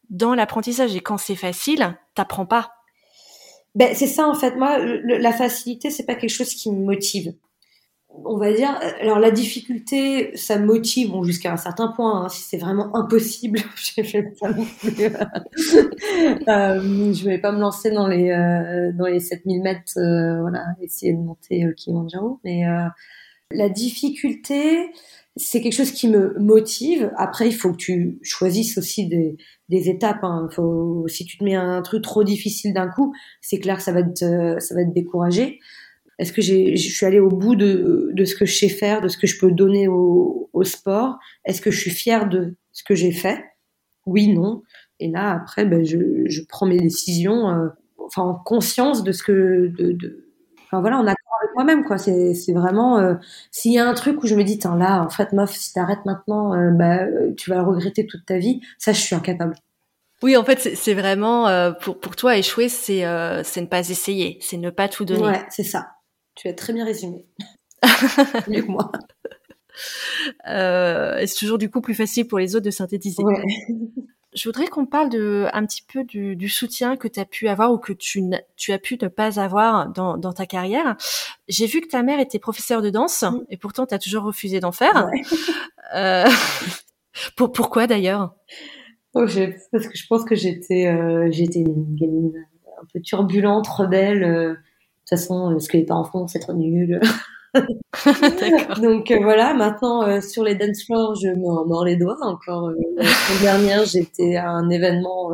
[0.09, 2.71] dans l'apprentissage et quand c'est facile, t'apprends pas.
[3.75, 4.55] Ben c'est ça en fait.
[4.55, 7.33] Moi, la facilité c'est pas quelque chose qui me motive
[8.11, 12.23] on va dire, alors la difficulté, ça motive bon, jusqu'à un certain point.
[12.23, 14.49] Hein, si c'est vraiment impossible, je vais pas
[16.47, 20.65] euh, je vais pas me lancer dans les euh, dans les 7000 mètres, euh, voilà,
[20.81, 22.39] essayer de monter euh, Kilimanjaro.
[22.43, 22.87] Mais euh,
[23.51, 24.91] la difficulté,
[25.35, 27.11] c'est quelque chose qui me motive.
[27.15, 29.37] Après, il faut que tu choisisses aussi des,
[29.69, 30.23] des étapes.
[30.23, 30.49] Hein.
[30.51, 33.91] Faut, si tu te mets un truc trop difficile d'un coup, c'est clair que ça
[33.91, 35.59] va te ça va te décourager.
[36.19, 39.07] Est-ce que je suis allée au bout de, de ce que je sais faire, de
[39.07, 41.17] ce que je peux donner au, au sport?
[41.45, 43.43] Est-ce que je suis fière de ce que j'ai fait?
[44.05, 44.61] Oui, non.
[44.99, 49.23] Et là, après, ben, je, je prends mes décisions, euh, enfin, en conscience de ce
[49.23, 50.27] que, de, de
[50.65, 51.97] enfin voilà, en accord avec moi-même, quoi.
[51.97, 53.15] C'est, c'est vraiment, euh,
[53.49, 55.71] s'il y a un truc où je me dis, tiens là, en fait, meuf, si
[55.73, 56.99] t'arrêtes maintenant, euh, bah,
[57.37, 58.59] tu vas le regretter toute ta vie.
[58.77, 59.55] Ça, je suis incapable.
[60.21, 61.47] Oui, en fait, c'est vraiment
[61.79, 63.05] pour pour toi échouer, c'est
[63.45, 65.23] c'est ne pas essayer, c'est ne pas tout donner.
[65.23, 65.91] Ouais, c'est ça.
[66.39, 67.25] Tu as très bien résumé.
[68.47, 68.93] Mieux que moi.
[70.47, 73.21] Euh, c'est toujours du coup plus facile pour les autres de synthétiser.
[73.23, 73.43] Ouais.
[74.33, 77.49] Je voudrais qu'on parle de un petit peu du, du soutien que tu as pu
[77.49, 78.23] avoir ou que tu,
[78.55, 80.95] tu as pu ne pas avoir dans, dans ta carrière.
[81.49, 83.43] J'ai vu que ta mère était professeure de danse mm.
[83.49, 85.09] et pourtant tu as toujours refusé d'en faire.
[85.11, 85.21] Ouais.
[85.93, 86.25] Euh,
[87.35, 88.33] pour, pourquoi d'ailleurs?
[89.13, 89.25] Oh,
[89.73, 92.31] Parce que je pense que j'étais euh, j'étais une gamine
[92.81, 94.55] un peu turbulente, rebelle euh,
[95.09, 96.99] toute façon, euh, ce que les parents font, c'est trop nul.
[98.81, 102.17] Donc euh, voilà, maintenant euh, sur les dance floors, je m'en mords les doigts.
[102.21, 105.31] Encore la semaine dernière, j'étais à un événement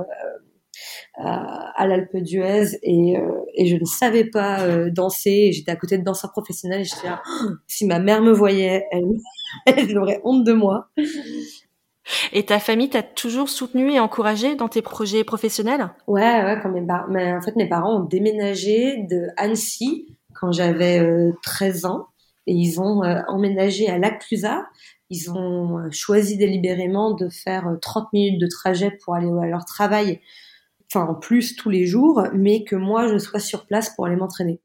[1.18, 3.16] à, à l'Alpe d'Huez et,
[3.56, 5.52] et je ne savais pas danser.
[5.52, 8.86] J'étais à côté de danseurs professionnels et je disais, oh, si ma mère me voyait,
[8.92, 9.04] elle,
[9.66, 10.90] elle aurait honte de moi.
[12.34, 15.90] Et ta famille t'a toujours soutenu et encouragé dans tes projets professionnels?
[16.08, 16.60] Ouais, ouais.
[16.62, 21.86] Quand mes mais en fait, mes parents ont déménagé de Annecy quand j'avais euh, 13
[21.86, 22.08] ans
[22.48, 24.64] et ils ont euh, emménagé à Lac Clusaz.
[25.10, 29.48] Ils ont euh, choisi délibérément de faire 30 euh, minutes de trajet pour aller à
[29.48, 30.22] leur travail,
[30.92, 34.16] enfin en plus tous les jours, mais que moi je sois sur place pour aller
[34.16, 34.62] m'entraîner.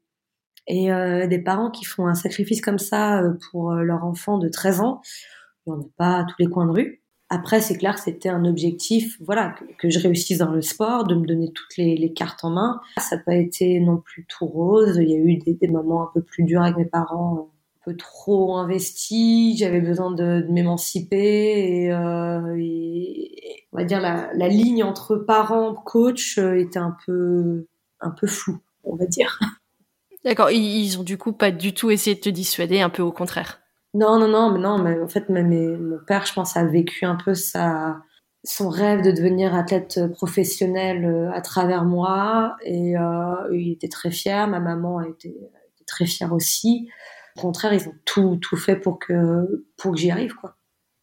[0.67, 0.89] Et
[1.27, 5.01] des parents qui font un sacrifice comme ça pour leur enfant de 13 ans,
[5.65, 7.00] Il n'y en a pas à tous les coins de rue.
[7.33, 11.15] Après, c'est clair que c'était un objectif, voilà, que, je réussisse dans le sport, de
[11.15, 12.81] me donner toutes les, cartes en main.
[12.97, 14.97] Ça n'a pas été non plus tout rose.
[15.01, 17.95] Il y a eu des, moments un peu plus durs avec mes parents, un peu
[17.95, 19.57] trop investis.
[19.57, 26.37] J'avais besoin de, m'émanciper euh, et, on va dire la, la ligne entre parents, coach
[26.37, 27.65] euh, était un peu,
[28.01, 29.39] un peu floue, on va dire.
[30.25, 33.13] D'accord, ils ont du coup pas du tout essayé de te dissuader, un peu au
[33.13, 33.60] contraire.
[33.93, 37.15] Non, non, non, mais non, mais en fait, mon père, je pense, a vécu un
[37.15, 38.01] peu sa,
[38.43, 44.11] son rêve de devenir athlète professionnel euh, à travers moi, et euh, il était très
[44.11, 44.47] fier.
[44.47, 46.89] Ma maman était, était très fière aussi.
[47.37, 50.55] Au contraire, ils ont tout, tout fait pour que, pour que j'y arrive, quoi.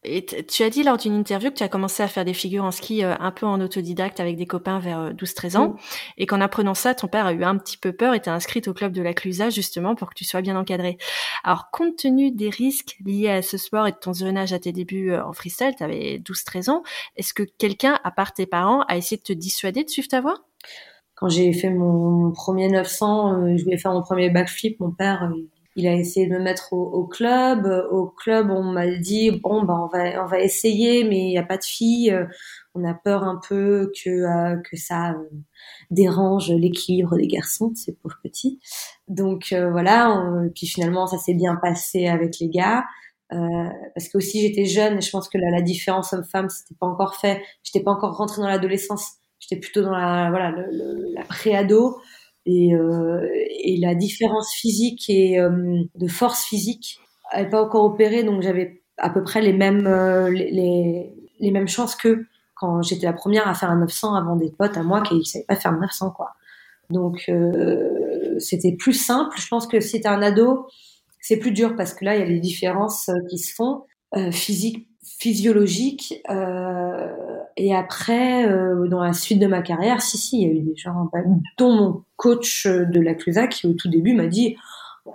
[0.09, 2.65] Et tu as dit lors d'une interview que tu as commencé à faire des figures
[2.65, 5.77] en ski euh, un peu en autodidacte avec des copains vers 12-13 euh, ans,
[6.17, 8.69] et qu'en apprenant ça, ton père a eu un petit peu peur et t'a inscrite
[8.69, 10.97] au club de la Clusa justement pour que tu sois bien encadré.
[11.45, 14.59] Alors, compte tenu des risques liés à ce sport et de ton jeune âge à
[14.59, 16.83] tes débuts euh, en freestyle, tu avais 12-13 ans,
[17.17, 20.21] est-ce que quelqu'un, à part tes parents, a essayé de te dissuader de suivre ta
[20.21, 20.37] voie?
[21.15, 25.29] Quand j'ai fait mon premier 900, je voulais faire mon premier backflip, mon père
[25.79, 27.65] il a essayé de me mettre au, club.
[27.93, 31.39] Au club, on m'a dit bon bah on va on va essayer, mais il n'y
[31.39, 32.13] a pas de filles.
[32.75, 35.29] On a peur un peu que euh, que ça euh,
[35.93, 38.59] dérange l'équilibre des garçons, ces pauvres petits.
[39.07, 40.21] Donc euh, voilà.
[40.53, 42.85] puis finalement, ça s'est bien passé avec les gars.
[43.31, 46.89] parce que aussi j'étais jeune et je pense que la, la différence homme-femme c'était pas
[46.89, 47.41] encore fait.
[47.63, 49.13] J'étais pas encore rentrée dans l'adolescence.
[49.39, 52.01] J'étais plutôt dans la voilà le, la pré-ado
[52.49, 53.29] et, euh,
[53.63, 56.99] et la différence physique et euh, de force physique
[57.37, 61.69] n'est pas encore opérée, donc j'avais à peu près les mêmes euh, les, les, mêmes
[61.69, 65.03] chances que quand j'étais la première à faire un 900 avant des potes à moi
[65.03, 66.31] qui ne savaient pas faire un 900 quoi.
[66.89, 67.31] Donc
[68.39, 69.37] c'était plus simple.
[69.39, 70.67] Je pense que si t'es un ado,
[71.21, 73.83] c'est plus dur parce que là il y a des différences qui se font
[74.33, 76.23] physiques, physiologiques.
[77.59, 80.55] Euh, et après, euh, dans la suite de ma carrière, si, si, il y a
[80.55, 81.21] eu des gens, bah,
[81.57, 84.57] dont mon coach de la Clusa qui au tout début m'a dit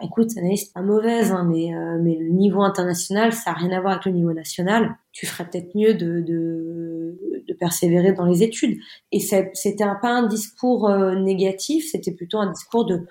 [0.01, 3.71] écoute, Anaïs, c'est pas mauvaise, hein, mais, euh, mais le niveau international, ça n'a rien
[3.71, 4.95] à voir avec le niveau national.
[5.11, 8.77] Tu ferais peut-être mieux de, de, de, persévérer dans les études.
[9.11, 13.05] Et c'était pas un discours euh, négatif, c'était plutôt un discours de,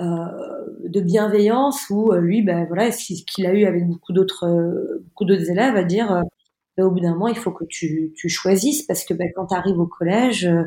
[0.00, 0.04] euh,
[0.84, 4.46] de bienveillance où lui, ben voilà, ce qu'il a eu avec beaucoup d'autres
[5.08, 6.22] beaucoup d'autres élèves, à dire
[6.82, 9.78] au bout d'un moment, il faut que tu, choisisses parce que ben, quand tu arrives
[9.78, 10.64] au collège, euh,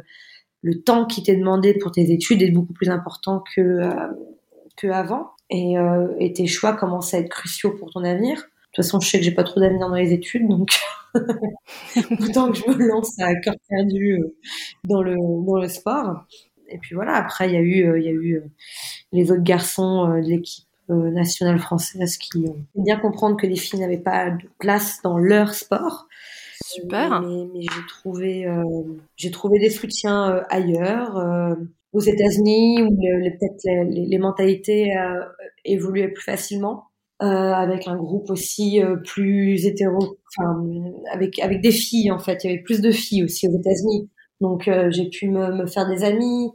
[0.62, 5.32] le temps qui t'est demandé pour tes études est beaucoup plus important que, euh, avant.
[5.50, 8.36] Et, euh, et, tes choix commencent à être cruciaux pour ton avenir.
[8.36, 10.72] De toute façon, je sais que j'ai pas trop d'avenir dans les études, donc
[12.20, 14.20] autant que je me lance à cœur perdu
[14.90, 16.26] dans le, dans le sport.
[16.68, 18.42] Et puis voilà, après, il y eu, il y a eu
[19.14, 23.80] les autres garçons de l'équipe euh, nationale française qui ont bien comprendre que les filles
[23.80, 26.08] n'avaient pas de place dans leur sport.
[26.66, 27.22] Super.
[27.22, 28.64] Mais, j'ai trouvé, euh,
[29.16, 31.24] j'ai trouvé des soutiens euh, ailleurs,
[31.92, 34.94] aux États-Unis où peut-être les, les, mentalités
[35.66, 36.86] évoluaient plus facilement.
[37.20, 40.64] avec un groupe aussi plus hétéro, enfin
[41.12, 44.10] avec avec des filles en fait, il y avait plus de filles aussi aux États-Unis.
[44.42, 46.50] Donc j'ai pu me, me, faire des amis,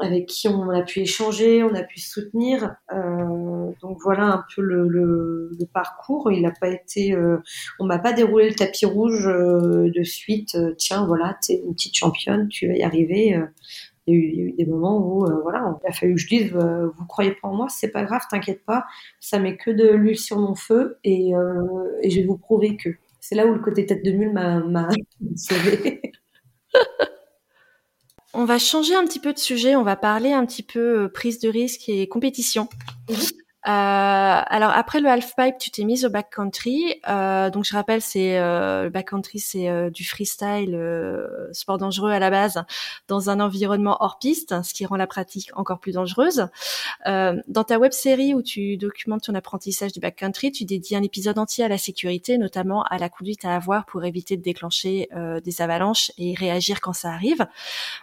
[0.00, 2.76] avec qui on a pu échanger, on a pu soutenir.
[2.92, 6.30] Euh, donc voilà un peu le, parcours.
[6.30, 7.38] Il n'a pas été, euh,
[7.78, 10.54] on m'a pas déroulé le tapis rouge euh, de suite.
[10.54, 13.34] Euh, tiens, voilà, t'es une petite championne, tu vas y arriver.
[13.34, 13.46] Euh,
[14.06, 17.06] il y, a eu, des moments où voilà, il a fallu que je dise, vous
[17.06, 18.84] croyez pas en moi, c'est pas grave, t'inquiète pas,
[19.20, 21.30] ça met que de l'huile sur mon feu et,
[22.02, 22.88] et je vais vous prouver que.
[23.20, 24.88] C'est là où le côté tête de mule m'a
[25.36, 26.02] sauvé.
[28.34, 31.08] On va changer un petit peu de sujet, on va parler un petit peu euh,
[31.08, 32.68] prise de risque et compétition.
[33.68, 37.00] Euh, alors après le half pipe, tu t'es mise au backcountry.
[37.08, 40.78] Euh, donc je rappelle, c'est euh, le backcountry, c'est du freestyle,
[41.52, 42.64] sport dangereux à la base,
[43.08, 46.48] dans un environnement hors piste, ce qui rend la pratique encore plus dangereuse.
[47.06, 51.38] dans ta web série où tu documentes ton apprentissage du backcountry, tu dédies un épisode
[51.38, 55.08] entier à la sécurité, notamment à la conduite à avoir pour éviter de déclencher
[55.44, 57.46] des avalanches et réagir quand ça arrive.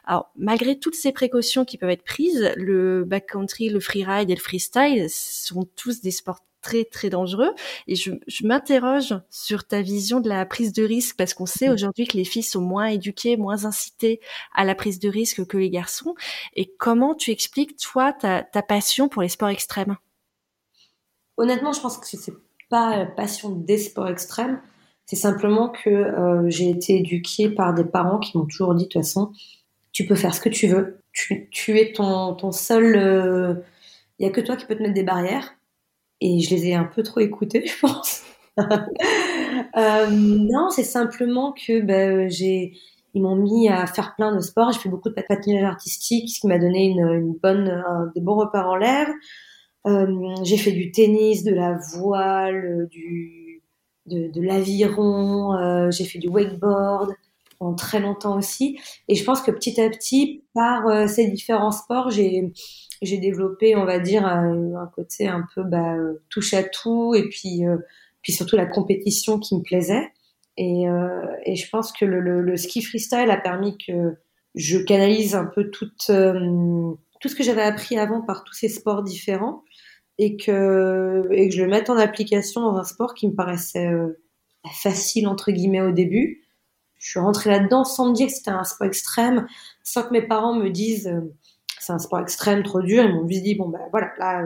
[0.06, 4.42] Alors malgré toutes ces précautions qui peuvent être prises, le backcountry, le freeride et le
[4.42, 5.10] freestyle
[5.50, 7.54] sont tous des sports très très dangereux.
[7.88, 8.12] Et je,
[8.44, 11.74] m'interroge sur ta vision de la prise de risque parce qu'on sait mmh.
[11.74, 14.20] aujourd'hui que les filles sont moins éduquées, moins incitées
[14.54, 16.16] à la prise de risque que les garçons.
[16.56, 19.98] Et comment tu expliques toi ta, passion pour les sports extrêmes?
[21.38, 22.34] Honnêtement, je pense que c'est
[22.70, 24.62] pas la passion des sports extrêmes,
[25.06, 28.90] c'est simplement que euh, j'ai été éduquée par des parents qui m'ont toujours dit de
[28.90, 29.32] toute façon,
[29.92, 33.56] tu peux faire ce que tu veux, tu, es ton, ton seul euh,
[34.20, 35.56] il y a que toi qui peux te mettre des barrières.
[36.22, 38.24] Et je les ai un peu trop écoutées, je pense.
[40.12, 42.74] non, c'est simplement que ben, j'ai
[43.14, 44.72] ils m'ont mis à faire plein de sports.
[44.72, 47.84] J'ai fait beaucoup de patinage artistique, ce qui m'a donné une, bonne,
[48.16, 49.08] des bons repères en l'air.
[49.88, 53.64] Euh, j'ai fait du tennis, de la voile, du,
[54.06, 55.54] de, l'aviron.
[55.56, 57.14] Euh, j'ai fait du wakeboard
[57.58, 58.80] pendant très longtemps aussi.
[59.08, 62.52] Et je pense que petit à petit, par euh, ces différents sports, j'ai
[63.02, 65.96] j'ai développé, on va dire, un, un côté un peu bah,
[66.30, 67.64] touche à tout, et puis
[68.22, 70.12] puis surtout la compétition qui me plaisait.
[70.58, 74.18] Et, euh, et je pense que le, le, le, ski freestyle a permis que
[74.56, 78.68] je canalise un peu tout, euh, tout ce que j'avais appris avant par tous ces
[78.68, 79.64] sports différents
[80.18, 83.88] et que, et que je le mette en application dans un sport qui me paraissait
[83.88, 84.22] euh,
[84.74, 86.44] facile, entre guillemets, au début.
[86.98, 89.48] Je suis rentrée là-dedans sans me dire que c'était un sport extrême,
[89.84, 91.34] sans que mes parents me disent euh,
[91.80, 93.04] c'est un sport extrême, trop dur.
[93.04, 94.44] Ils m'ont juste dit, bon, ben voilà, là,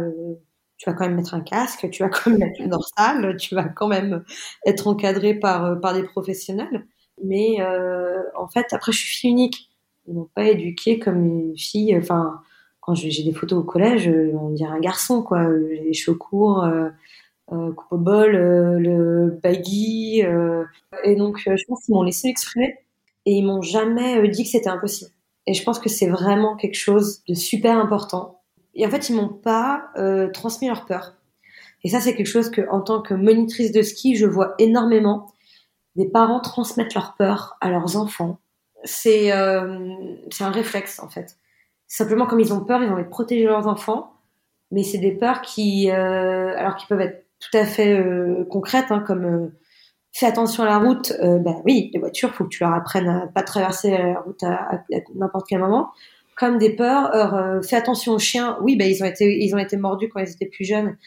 [0.77, 3.55] tu vas quand même mettre un casque, tu vas quand même mettre une dorsale, tu
[3.55, 4.23] vas quand même
[4.65, 6.85] être encadré par, euh, par des professionnels.
[7.23, 9.69] Mais euh, en fait, après, je suis fille unique.
[10.07, 11.95] Ils m'ont pas éduquée comme une fille.
[11.97, 12.41] Enfin,
[12.81, 15.47] quand j'ai des photos au collège, on dirait un garçon, quoi.
[15.49, 16.89] Les cheveux courts, euh,
[17.53, 20.23] euh, coupe au bol, euh, le baggy.
[20.25, 20.65] Euh,
[21.05, 22.77] et donc, je pense qu'ils m'ont laissé exprimer
[23.25, 25.12] et ils m'ont jamais dit que c'était impossible.
[25.45, 28.43] Et je pense que c'est vraiment quelque chose de super important
[28.75, 31.13] et en fait, ils m'ont pas euh, transmis leur peur.
[31.83, 35.31] Et ça, c'est quelque chose que, en tant que monitrice de ski, je vois énormément.
[35.95, 38.39] Des parents transmettre leur peur à leurs enfants.
[38.83, 39.89] C'est euh,
[40.39, 41.37] un réflexe, en fait.
[41.87, 44.13] Simplement, comme ils ont peur, ils ont envie de protéger leurs enfants.
[44.71, 48.91] Mais c'est des peurs qui, euh, alors qui peuvent être tout à fait euh, concrètes,
[48.91, 49.47] hein, comme euh,
[50.13, 51.11] fais attention à la route.
[51.21, 54.41] Euh, ben oui, les voitures, faut que tu leur apprennes à pas traverser la route
[54.43, 54.83] à,
[55.15, 55.89] n'importe quel moment
[56.35, 57.13] comme des peurs.
[57.13, 58.57] Euh, fais attention aux chiens.
[58.61, 60.97] Oui, ben ils ont été ils ont été mordus quand ils étaient plus jeunes.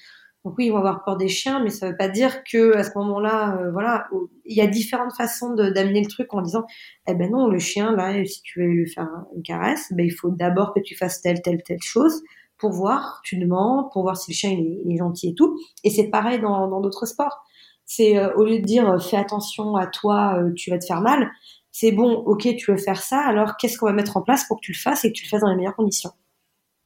[0.45, 2.85] Donc oui, ils vont avoir peur des chiens, mais ça veut pas dire que à
[2.85, 4.07] ce moment-là, euh, voilà,
[4.45, 6.65] il y a différentes façons d'amener le truc en disant,
[7.09, 10.13] eh ben non, le chien là, si tu veux lui faire une caresse, ben il
[10.13, 12.23] faut d'abord que tu fasses telle telle telle chose
[12.59, 15.59] pour voir, tu demandes, pour voir si le chien il est, gentil et tout.
[15.83, 17.45] Et c'est pareil dans d'autres sports.
[17.87, 21.01] C'est euh, au lieu de dire euh, fais attention à toi, tu vas te faire
[21.01, 21.31] mal,
[21.71, 24.59] c'est bon, ok, tu veux faire ça, alors qu'est-ce qu'on va mettre en place pour
[24.59, 26.11] que tu le fasses et que tu le fasses dans les meilleures conditions?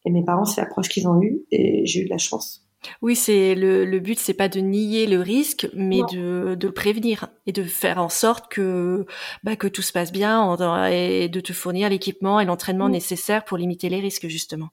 [0.04, 2.66] Et mes parents, c'est l'approche qu'ils ont eue et j'ai eu de la chance.
[3.02, 6.72] Oui, c'est le, le but, c'est pas de nier le risque, mais de, de le
[6.72, 9.04] prévenir et de faire en sorte que
[9.44, 10.56] bah, que tout se passe bien
[10.90, 14.70] et de te fournir l'équipement et l'entraînement nécessaire pour limiter les risques justement.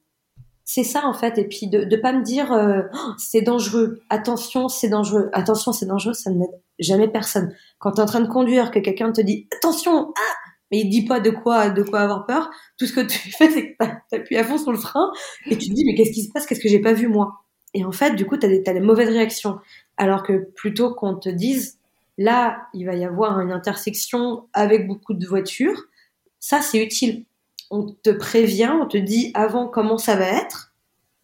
[0.70, 4.02] C'est ça en fait, et puis de ne pas me dire euh, oh, c'est dangereux,
[4.10, 7.56] attention c'est dangereux, attention c'est dangereux, ça n'aide jamais personne.
[7.80, 10.36] Quand tu es en train de conduire, que quelqu'un te dit attention, ah,
[10.70, 13.50] mais il dit pas de quoi de quoi avoir peur, tout ce que tu fais
[13.50, 15.10] c'est que tu appuies à fond sur le frein
[15.46, 17.46] et tu te dis mais qu'est-ce qui se passe, qu'est-ce que j'ai pas vu moi?
[17.74, 19.60] Et en fait du coup tu as, des mauvaises réactions,
[19.96, 21.80] alors que plutôt qu'on te dise
[22.18, 25.82] là il va y avoir une intersection avec beaucoup de voitures,
[26.42, 27.24] ça c'est utile
[27.72, 30.74] on te prévient, on te dit avant comment ça va être,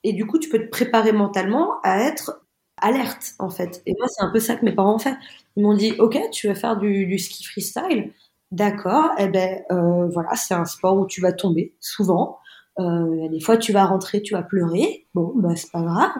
[0.04, 2.42] et du coup, tu peux te préparer mentalement à être
[2.78, 3.82] alerte, en fait.
[3.86, 5.16] Et moi, c'est un peu ça que mes parents ont fait.
[5.56, 8.12] Ils m'ont dit, OK, tu vas faire du, ski freestyle.
[8.52, 12.38] D'accord, eh ben euh, voilà, c'est un sport où tu vas tomber souvent.
[12.80, 15.08] Euh, des fois, tu vas rentrer, tu vas pleurer.
[15.16, 16.12] Bon, bah c'est pas grave.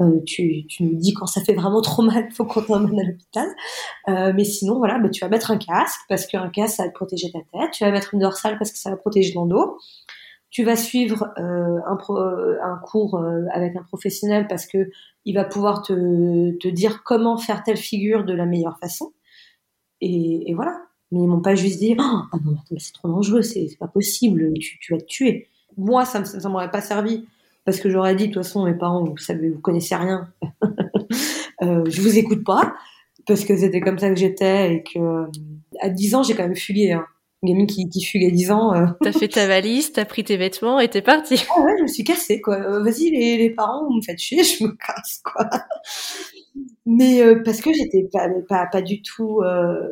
[0.00, 3.04] Euh, tu, tu nous dis quand ça fait vraiment trop mal, faut qu'on t'emmène à
[3.04, 3.46] l'hôpital.
[4.08, 6.88] Euh, mais sinon, voilà, bah, tu vas mettre un casque parce qu'un casque, ça va
[6.88, 7.70] te protéger ta tête.
[7.72, 9.78] Tu vas mettre une dorsale parce que ça va protéger ton dos.
[10.50, 14.90] Tu vas suivre euh, un, pro, un cours euh, avec un professionnel parce que
[15.24, 19.12] il va pouvoir te, te dire comment faire telle figure de la meilleure façon.
[20.00, 20.76] Et, et voilà.
[21.10, 24.52] Mais ils m'ont pas juste dit, oh, ah non, c'est trop dangereux, c'est pas possible,
[24.58, 25.48] tu, tu vas te tuer.
[25.76, 27.24] Moi, ça, ça m'aurait pas servi
[27.64, 30.28] parce que j'aurais dit de toute façon mes parents vous savez vous connaissez rien.
[31.62, 32.74] Euh, je vous écoute pas
[33.28, 35.26] parce que c'était comme ça que j'étais et que
[35.80, 37.06] à 10 ans j'ai quand même fugué hein.
[37.42, 38.86] une gamine qui, qui fugue à 10 ans euh...
[39.00, 41.44] t'as fait ta valise t'as pris tes vêtements et t'es parti.
[41.56, 42.56] Ah ouais je me suis cassée quoi.
[42.56, 45.48] Euh, vas-y les, les parents vous me faites chier je me casse quoi.
[46.86, 49.88] Mais euh, parce que j'étais pas, pas pas du tout euh,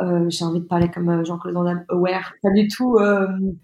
[0.00, 2.34] euh, j'ai envie de parler comme Jean-Claude Van Damme aware.
[2.42, 2.98] Pas du tout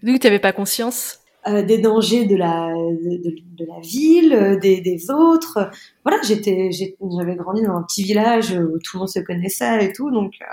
[0.01, 4.81] vu que t'avais pas conscience euh, des dangers de la de, la ville, euh, des,
[4.81, 5.69] des autres.
[6.03, 9.93] Voilà, j'étais j'avais grandi dans un petit village où tout le monde se connaissait et
[9.93, 10.45] tout, donc euh,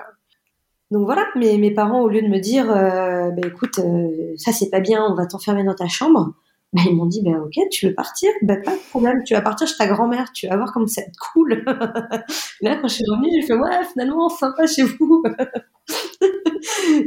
[0.91, 1.27] donc voilà.
[1.37, 3.81] Mais mes parents, au lieu de me dire, bah, écoute,
[4.37, 6.35] ça c'est pas bien, on va t'enfermer dans ta chambre.
[6.73, 9.67] Bah, ils m'ont dit, bah, ok, tu veux partir Pas de problème, tu vas partir
[9.69, 11.65] chez ta grand-mère, tu vas voir comme c'est cool.
[12.61, 15.23] là, quand je suis revenue, j'ai fait, ouais, finalement, sympa chez vous.
[15.89, 15.97] je,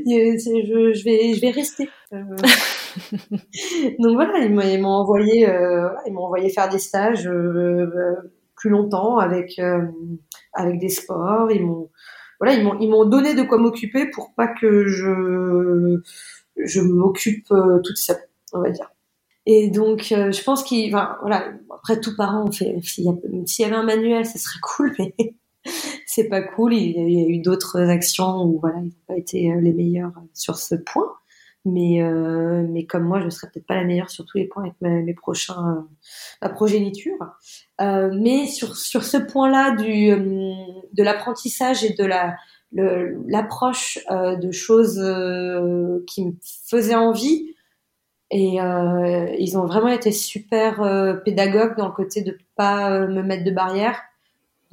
[0.05, 1.89] je, vais, je vais rester.
[3.99, 8.15] Donc voilà, ils m'ont envoyé, euh, ils m'ont envoyé faire des stages euh,
[8.55, 9.81] plus longtemps avec euh,
[10.53, 11.51] avec des sports.
[11.51, 11.89] Ils m'ont
[12.39, 15.99] voilà, ils m'ont ils m'ont donné de quoi m'occuper pour pas que je
[16.57, 17.47] je m'occupe
[17.83, 18.17] toute seule,
[18.53, 18.91] on va dire.
[19.45, 23.75] Et donc, je pense qu'il, enfin, voilà, après tout parent, on s'il y, y, avait
[23.75, 25.15] un manuel, ce serait cool, mais
[26.05, 26.73] c'est pas cool.
[26.73, 30.57] Il y a eu d'autres actions où voilà, ils n'ont pas été les meilleurs sur
[30.57, 31.16] ce point.
[31.67, 34.63] Mais, euh, mais comme moi, je serais peut-être pas la meilleure sur tous les points
[34.63, 35.81] avec mes, prochains, euh,
[36.41, 37.17] ma progéniture.
[37.81, 42.37] Euh, mais sur, sur ce point-là du, de l'apprentissage et de la,
[42.71, 44.95] l'approche de choses
[46.05, 46.33] qui me
[46.67, 47.53] faisaient envie,
[48.29, 48.57] et
[49.39, 54.01] ils ont vraiment été super pédagogues dans le côté de pas me mettre de barrière,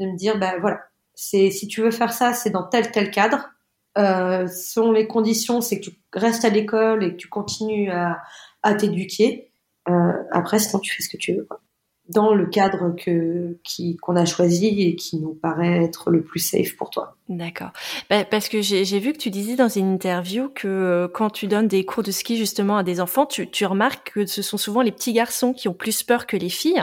[0.00, 0.80] de me dire, ben voilà,
[1.14, 3.53] si tu veux faire ça, c'est dans tel tel cadre
[3.96, 8.22] euh, selon les conditions, c'est que tu restes à l'école et que tu continues à,
[8.62, 9.52] à t'éduquer.
[9.88, 11.44] Euh, après, sinon, tu fais ce que tu veux.
[11.44, 11.60] Quoi.
[12.08, 16.40] Dans le cadre que qui qu'on a choisi et qui nous paraît être le plus
[16.40, 17.16] safe pour toi.
[17.30, 17.70] D'accord.
[18.10, 21.46] Bah, parce que j'ai vu que tu disais dans une interview que euh, quand tu
[21.46, 24.58] donnes des cours de ski justement à des enfants, tu, tu remarques que ce sont
[24.58, 26.82] souvent les petits garçons qui ont plus peur que les filles,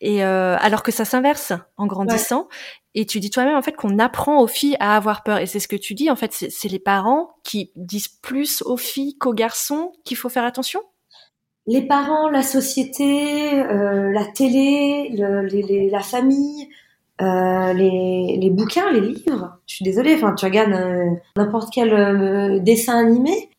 [0.00, 2.48] et euh, alors que ça s'inverse en grandissant.
[2.94, 5.38] Et tu dis toi-même en fait qu'on apprend aux filles à avoir peur.
[5.38, 8.76] Et c'est ce que tu dis en fait, c'est les parents qui disent plus aux
[8.76, 10.80] filles qu'aux garçons qu'il faut faire attention?
[11.68, 16.66] Les parents, la société, euh, la télé, le, la famille,
[17.20, 19.58] euh, les, les, bouquins, les livres.
[19.66, 23.50] Je suis désolée, enfin tu regardes euh, n'importe quel euh, dessin animé.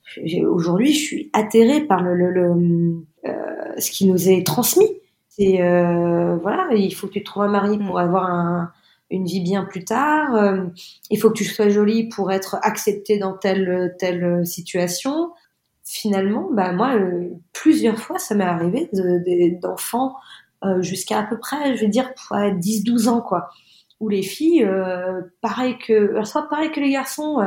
[0.43, 4.89] Aujourd'hui, je suis atterrée par le, le, le euh, ce qui nous est transmis.
[5.27, 5.57] C'est
[6.41, 7.99] voilà, il faut que tu trouves un mari pour mm.
[7.99, 8.71] avoir un,
[9.11, 10.33] une vie bien plus tard.
[10.33, 10.65] Euh,
[11.11, 15.29] il faut que tu sois jolie pour être acceptée dans telle telle situation.
[15.91, 18.91] Finalement, bah moi, euh, plusieurs fois, ça m'est arrivé
[19.59, 20.15] d'enfants
[20.63, 23.49] euh, jusqu'à à peu près, je vais dire, 10-12 ans, quoi.
[23.99, 24.69] Où les filles,
[25.41, 27.39] pareil que, soit pareil que les garçons,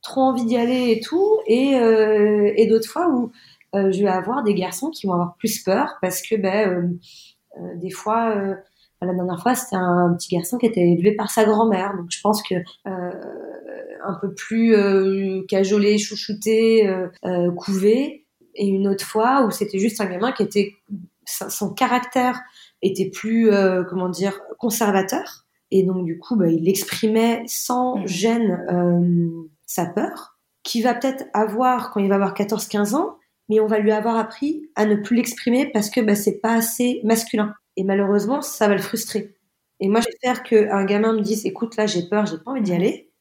[0.00, 3.30] trop envie d'y aller et tout, et, et d'autres fois où
[3.74, 6.96] je vais avoir des garçons qui vont avoir plus peur parce que, ben,
[7.74, 8.56] des fois
[9.06, 11.96] la dernière fois, c'était un petit garçon qui était élevé par sa grand-mère.
[11.96, 12.54] Donc je pense que
[12.86, 13.51] euh,
[14.04, 18.26] un peu plus euh, cajolé, chouchouté, euh, euh, couvé.
[18.54, 20.74] Et une autre fois où c'était juste un gamin qui était
[21.24, 22.40] son caractère
[22.82, 23.50] était plus
[23.88, 25.46] comment dire conservateur.
[25.70, 28.06] Et donc du coup, bah, il exprimait sans mmh.
[28.06, 33.16] gêne sa peur, qui va peut-être avoir quand il va avoir 14-15 ans,
[33.48, 36.52] mais on va lui avoir appris à ne plus l'exprimer parce que bah, c'est pas
[36.52, 37.54] assez masculin.
[37.76, 39.34] Et malheureusement, ça va le frustrer.
[39.80, 42.72] Et moi, j'espère qu'un gamin me dise, écoute, là, j'ai peur, j'ai pas envie d'y
[42.72, 43.11] aller.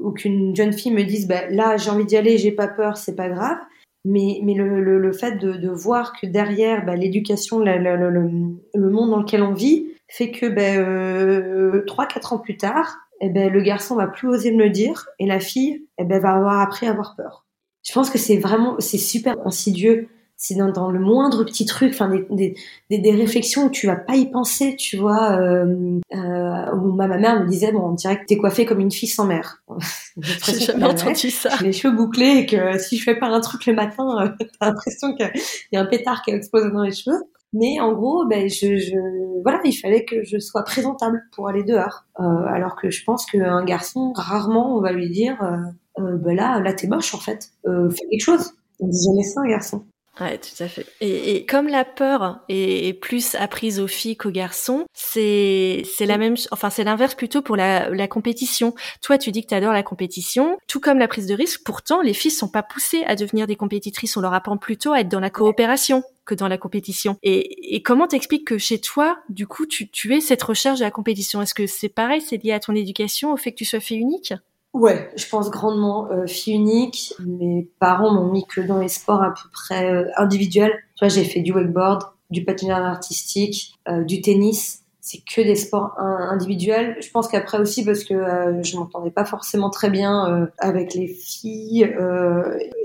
[0.00, 2.96] Ou qu'une jeune fille me dise, bah, là, j'ai envie d'y aller, j'ai pas peur,
[2.96, 3.58] c'est pas grave.
[4.04, 9.52] Mais, le, fait de, voir que derrière, bah, l'éducation, le, le, monde dans lequel on
[9.52, 14.28] vit, fait que bah, euh, 3-4 ans plus tard, eh ben, le garçon va plus
[14.28, 17.44] oser me le dire et la fille eh ben, va avoir appris à avoir peur.
[17.86, 20.08] Je pense que c'est vraiment, c'est super insidieux
[20.42, 22.56] c'est dans, dans, le moindre petit truc, enfin des,
[22.88, 25.38] des, des, réflexions où tu vas pas y penser, tu vois.
[25.38, 28.90] Euh, euh, où ma, mère me disait bon, on dirait que t'es coiffée comme une
[28.90, 29.62] fille sans mère.
[30.16, 31.50] J'ai jamais entendu ça.
[31.60, 34.70] Les cheveux bouclés et que si je fais pas un truc le matin, euh, t'as
[34.70, 35.30] l'impression qu'il
[35.72, 37.20] y a un pétard qui a explosé dans les cheveux.
[37.52, 41.64] Mais en gros, ben je, je, voilà, il fallait que je sois présentable pour aller
[41.64, 42.06] dehors.
[42.18, 46.60] Euh, alors que je pense qu'un garçon, rarement, on va lui dire, euh ben là,
[46.60, 48.54] là t'es moche en fait, euh, fais quelque chose.
[48.78, 49.84] On dit jamais ça un garçon.
[50.20, 50.86] Ouais, tout à fait.
[51.00, 56.18] Et, et comme la peur est, plus apprise aux filles qu'aux garçons, c'est c'est la
[56.18, 58.74] même, enfin c'est l'inverse plutôt pour la, la compétition.
[59.00, 61.62] Toi, tu dis que tu adores la compétition, tout comme la prise de risque.
[61.64, 64.14] Pourtant, les filles sont pas poussées à devenir des compétitrices.
[64.18, 67.16] On leur apprend plutôt à être dans la coopération que dans la compétition.
[67.22, 70.84] Et, et comment t'expliques que chez toi, du coup, tu, tu es cette recherche de
[70.84, 71.40] la compétition?
[71.40, 73.94] Est-ce que c'est pareil, c'est lié à ton éducation, au fait que tu sois fait
[73.94, 74.34] unique?
[74.72, 77.14] Ouais, je pense grandement euh, fille unique.
[77.26, 80.72] Mes parents m'ont mis que dans les sports à peu près euh, individuels.
[80.94, 84.84] Tu vois, j'ai fait du wakeboard, du patinage artistique, euh, du tennis.
[85.00, 86.96] C'est que des sports individuels.
[87.00, 90.94] Je pense qu'après aussi parce que euh, je m'entendais pas forcément très bien euh, avec
[90.94, 91.90] les filles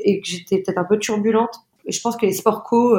[0.03, 1.64] et que j'étais peut-être un peu turbulente.
[1.86, 2.95] Et je pense que les sports co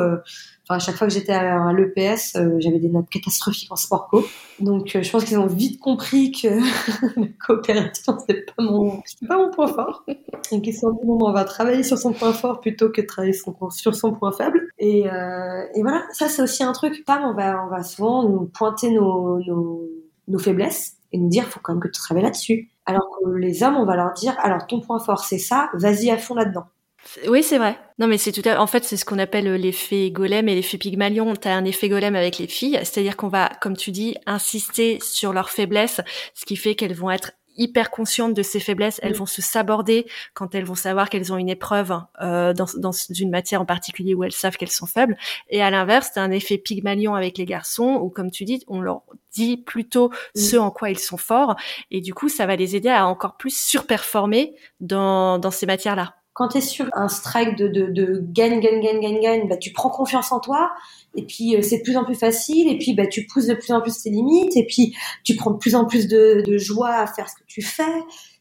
[0.68, 4.09] Enfin, à chaque fois que j'étais à, l'EPS, euh, j'avais des notes catastrophiques en sport
[4.09, 4.24] co.
[4.59, 6.49] Donc, euh, je pense qu'ils ont vite compris que
[7.20, 10.05] la coopération, c'est pas mon, pas mon point fort.
[10.51, 13.01] Donc, ils se sont dit, bon, on va travailler sur son point fort plutôt que
[13.01, 14.68] travailler sur son point faible.
[14.80, 17.05] Et, euh, et voilà, ça, c'est aussi un truc.
[17.05, 19.89] Pas, on va, on va souvent nous pointer nos, nos,
[20.26, 22.72] nos faiblesses et nous dire, faut quand même que tu travailles là-dessus.
[22.87, 26.11] Alors que les hommes, on va leur dire, alors ton point fort, c'est ça, vas-y
[26.11, 26.64] à fond là-dedans.
[27.28, 27.78] Oui, c'est vrai.
[27.98, 28.61] Non, mais c'est tout à...
[28.61, 31.34] En fait, c'est ce qu'on appelle l'effet golem et l'effet pygmalion.
[31.34, 35.32] T'as un effet golem avec les filles, c'est-à-dire qu'on va, comme tu dis, insister sur
[35.32, 36.00] leurs faiblesses,
[36.34, 39.00] ce qui fait qu'elles vont être hyper conscientes de ses faiblesses.
[39.02, 42.92] Elles vont se saborder quand elles vont savoir qu'elles ont une épreuve euh, dans, dans
[42.92, 45.16] une matière en particulier où elles savent qu'elles sont faibles.
[45.48, 48.80] Et à l'inverse, c'est un effet Pygmalion avec les garçons où, comme tu dis, on
[48.80, 49.02] leur
[49.32, 51.57] dit plutôt ce en quoi ils sont forts.
[51.90, 56.14] Et du coup, ça va les aider à encore plus surperformer dans, dans ces matières-là
[56.37, 59.57] quand tu es sur un strike de, de, de gagne, gagne, gagne, gagne, gagne, bah,
[59.57, 60.70] tu prends confiance en toi,
[61.14, 63.55] et puis euh, c'est de plus en plus facile, et puis bah, tu pousses de
[63.55, 66.59] plus en plus tes limites, et puis tu prends de plus en plus de, de
[66.59, 67.82] joie à faire ce que tu fais,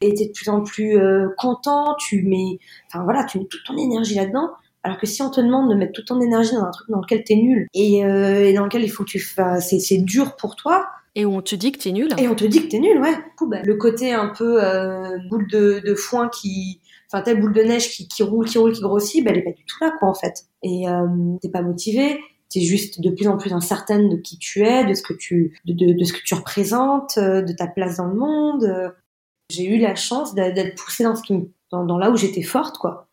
[0.02, 2.58] et tu es de plus en plus euh, content, tu mets,
[2.92, 4.50] enfin voilà, tu mets toute ton énergie là-dedans.
[4.82, 7.00] Alors que si on te demande de mettre toute ton énergie dans un truc dans
[7.00, 10.04] lequel tu es nul et, euh, et, dans lequel il faut que tu fasses, c'est
[10.04, 10.86] dur pour toi.
[11.16, 12.10] Et où on te dit que t'es nul.
[12.18, 13.14] Et on te dit que t'es nul, ouais.
[13.64, 16.80] Le côté un peu euh, boule de, de foin qui,
[17.12, 19.52] enfin telle boule de neige qui, roule, qui roule, qui grossit, ben, elle est pas
[19.52, 20.44] du tout là quoi en fait.
[20.62, 21.06] Et euh,
[21.40, 24.94] t'es pas motivé, t'es juste de plus en plus incertaine de qui tu es, de
[24.94, 28.14] ce que tu, de, de, ce que tu représentes, euh, de ta place dans le
[28.14, 28.92] monde.
[29.50, 31.34] J'ai eu la chance d'être poussée dans ce qui,
[31.70, 33.08] dans, là où j'étais forte quoi.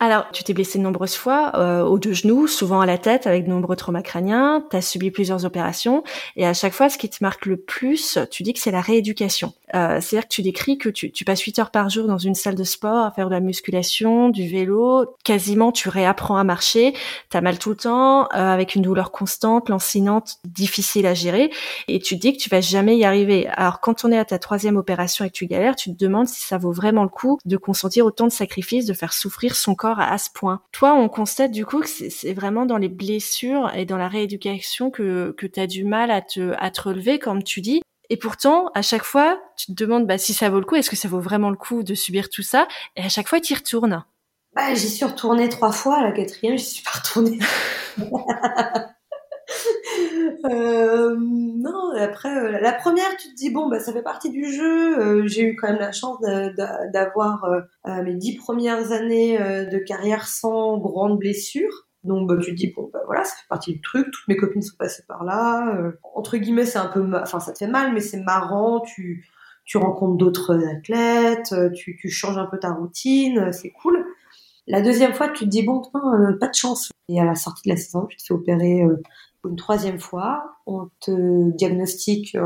[0.00, 3.26] Alors, tu t'es blessé de nombreuses fois euh, aux deux genoux, souvent à la tête
[3.26, 4.66] avec de nombreux traumas crâniens.
[4.70, 6.02] Tu as subi plusieurs opérations
[6.36, 8.80] et à chaque fois, ce qui te marque le plus, tu dis que c'est la
[8.80, 9.54] rééducation.
[9.74, 12.34] Euh, C'est-à-dire que tu décris que tu, tu passes 8 heures par jour dans une
[12.34, 15.16] salle de sport à faire de la musculation, du vélo.
[15.24, 16.94] Quasiment, tu réapprends à marcher.
[17.30, 21.50] Tu as mal tout le temps, euh, avec une douleur constante, lancinante, difficile à gérer.
[21.88, 23.48] Et tu dis que tu vas jamais y arriver.
[23.48, 26.28] Alors, quand on est à ta troisième opération et que tu galères, tu te demandes
[26.28, 29.74] si ça vaut vraiment le coup de consentir autant de sacrifices, de faire souffrir son
[29.74, 30.60] corps à ce point.
[30.72, 34.90] Toi, on constate du coup que c'est vraiment dans les blessures et dans la rééducation
[34.90, 37.82] que, que tu as du mal à te, à te relever, comme tu dis.
[38.14, 40.88] Et pourtant, à chaque fois, tu te demandes bah, si ça vaut le coup, est-ce
[40.88, 42.68] que ça vaut vraiment le coup de subir tout ça?
[42.94, 44.04] Et à chaque fois, tu y retournes.
[44.54, 47.40] Bah, j'y suis retournée trois fois, la quatrième, je suis pas retournée.
[50.50, 54.52] Euh, non, après, euh, la première, tu te dis, bon, bah, ça fait partie du
[54.52, 54.98] jeu.
[54.98, 56.18] Euh, j'ai eu quand même la chance
[56.92, 57.46] d'avoir
[57.84, 61.88] mes dix premières années de carrière sans grande blessure.
[62.04, 64.06] Donc, bah, tu te dis, bon, bah, voilà, ça fait partie du truc.
[64.12, 65.76] Toutes mes copines sont passées par là.
[66.14, 68.80] entre guillemets, c'est un peu, enfin, ça te fait mal, mais c'est marrant.
[68.80, 69.26] Tu,
[69.64, 74.04] tu rencontres d'autres athlètes, tu, tu changes un peu ta routine, c'est cool.
[74.66, 75.82] La deuxième fois, tu te dis, bon,
[76.40, 76.90] pas de chance.
[77.08, 78.82] Et à la sortie de la saison, tu te fais opérer
[79.48, 82.36] une troisième fois, on te diagnostique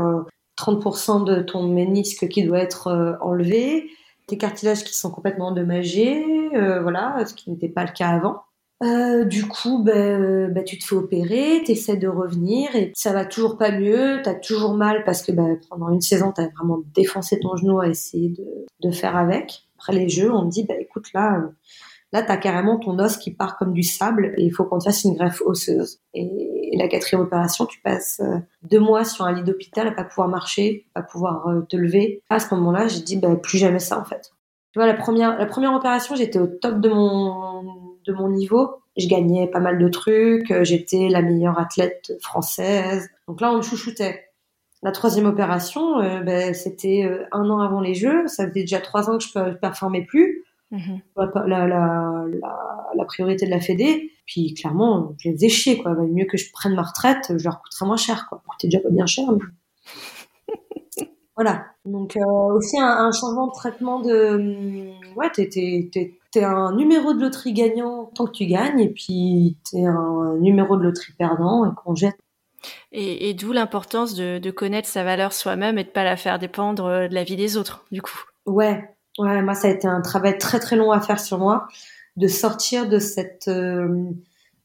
[0.57, 3.89] 30% euh, de ton ménisque qui doit être euh, enlevé,
[4.27, 8.43] tes cartilages qui sont complètement endommagés, euh, voilà, ce qui n'était pas le cas avant.
[8.81, 13.25] Du coup, ben, ben, tu te fais opérer, tu essaies de revenir et ça va
[13.25, 16.47] toujours pas mieux, tu as toujours mal parce que ben, pendant une saison, tu as
[16.47, 19.63] vraiment défoncé ton genou à essayer de, de, faire avec.
[19.77, 21.41] Après les jeux, on te dit, ben, écoute, là,
[22.11, 24.79] Là, tu as carrément ton os qui part comme du sable et il faut qu'on
[24.79, 25.99] te fasse une greffe osseuse.
[26.13, 30.03] Et, la quatrième opération, tu passes euh, deux mois sur un lit d'hôpital à pas
[30.03, 32.21] pouvoir marcher, à pouvoir euh, te lever.
[32.29, 34.31] À ce moment-là, j'ai dit bah, plus jamais ça en fait.
[34.71, 37.63] Tu vois, la première, la première opération, j'étais au top de mon,
[38.09, 38.75] de mon niveau.
[38.97, 43.09] Je gagnais pas mal de trucs, j'étais la meilleure athlète française.
[43.27, 44.25] Donc là, on me chouchoutait.
[44.81, 48.27] La troisième opération, euh, ben, c'était un an avant les Jeux.
[48.27, 50.45] Ça faisait déjà trois ans que je ne performais plus.
[50.71, 51.01] Mhm.
[51.17, 52.25] La, la,
[52.95, 54.11] la, priorité de la Fédé.
[54.25, 55.77] Puis clairement, je les faisais chier.
[55.81, 55.95] Quoi.
[55.95, 58.27] Mieux que je prenne ma retraite, je leur coûterais moins cher.
[58.29, 58.41] Quoi.
[58.45, 59.25] Ça déjà pas bien cher.
[61.35, 61.65] voilà.
[61.85, 64.91] Donc euh, aussi un, changement de traitement de...
[65.15, 68.79] Ouais, t'es, t'es, un numéro de loterie gagnant tant que tu gagnes.
[68.79, 72.17] Et puis t'es un numéro de loterie perdant et qu'on jette.
[72.91, 76.39] Et, et d'où l'importance de, de connaître sa valeur soi-même et de pas la faire
[76.39, 78.23] dépendre de la vie des autres, du coup.
[78.45, 78.83] Ouais,
[79.19, 81.67] Ouais, moi, ça a été un travail très très long à faire sur moi,
[82.15, 84.11] de sortir de cette euh,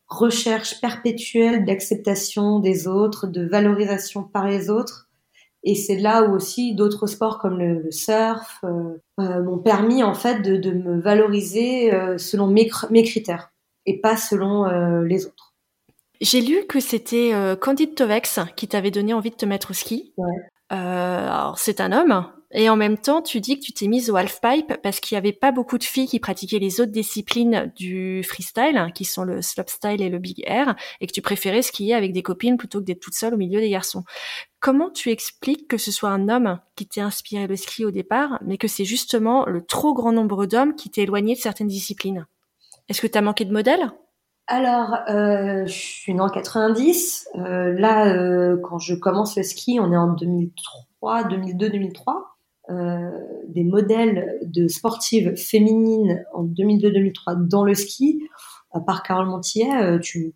[0.06, 5.08] recherche perpétuelle d'acceptation des autres, de valorisation par les autres.
[5.64, 10.14] Et c'est là où aussi d'autres sports comme le, surf euh, euh, m'ont permis en
[10.14, 13.50] fait de, de me valoriser selon mes, mes, critères
[13.86, 14.66] et pas selon
[15.02, 15.54] les autres.
[16.20, 20.12] J'ai lu que c'était Candide Tovex qui t'avait donné envie de te mettre au ski.
[20.16, 20.32] Ouais.
[20.70, 24.16] Alors c'est un homme, et en même temps, tu dis que tu t'es mise au
[24.16, 28.22] halfpipe parce qu'il y avait pas beaucoup de filles qui pratiquaient les autres disciplines du
[28.22, 31.94] freestyle, hein, qui sont le slopestyle et le big air, et que tu préférais skier
[31.94, 34.04] avec des copines plutôt que d'être toute seule au milieu des garçons.
[34.60, 38.38] Comment tu expliques que ce soit un homme qui t'ait inspiré le ski au départ,
[38.46, 42.26] mais que c'est justement le trop grand nombre d'hommes qui t'ait éloigné de certaines disciplines?
[42.88, 43.90] Est-ce que tu manqué de modèles?
[44.46, 47.28] Alors, euh, je suis née en 90.
[47.36, 52.34] Euh, là, euh, quand je commence le ski, on est en 2003, 2002, 2003.
[52.70, 53.10] Euh,
[53.48, 58.22] des modèles de sportives féminines en 2002-2003 dans le ski,
[58.72, 60.34] à part Carole Montillet, euh, tu,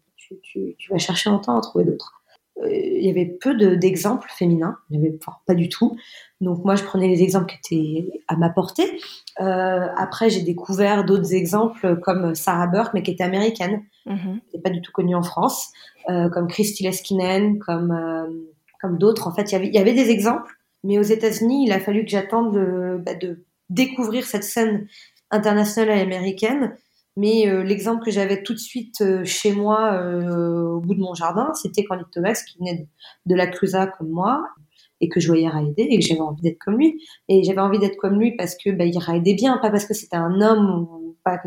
[0.91, 2.18] vas chercher longtemps à trouver d'autres.
[2.67, 5.97] Il y avait peu d'exemples féminins, il avait pas du tout.
[6.41, 8.99] Donc moi, je prenais les exemples qui étaient à ma portée.
[9.41, 14.57] Euh, après, j'ai découvert d'autres exemples comme Sarah Burke, mais qui était américaine, mm qui
[14.57, 15.73] n'est pas du tout connue en France,
[16.09, 18.27] euh, comme Christy Leskinen, comme euh,
[18.81, 19.27] comme d'autres.
[19.27, 20.53] En fait, il y avait il y avait des exemples,
[20.85, 24.87] mais aux États-Unis, il a fallu que j'attende de, bah, de découvrir cette scène
[25.31, 26.77] internationale et américaine.
[27.19, 31.01] Mais euh, l'exemple que j'avais tout de suite euh, chez moi, euh, au bout de
[31.01, 32.87] mon jardin, c'était Candide Thomas, qui venait
[33.27, 34.45] de, la Clusa comme moi,
[35.01, 37.03] et que je voyais raider, et que j'avais envie d'être comme lui.
[37.29, 40.17] Et j'avais envie d'être comme lui parce que bah, il bien, pas parce que c'était
[40.17, 40.87] un homme,
[41.25, 41.41] pas,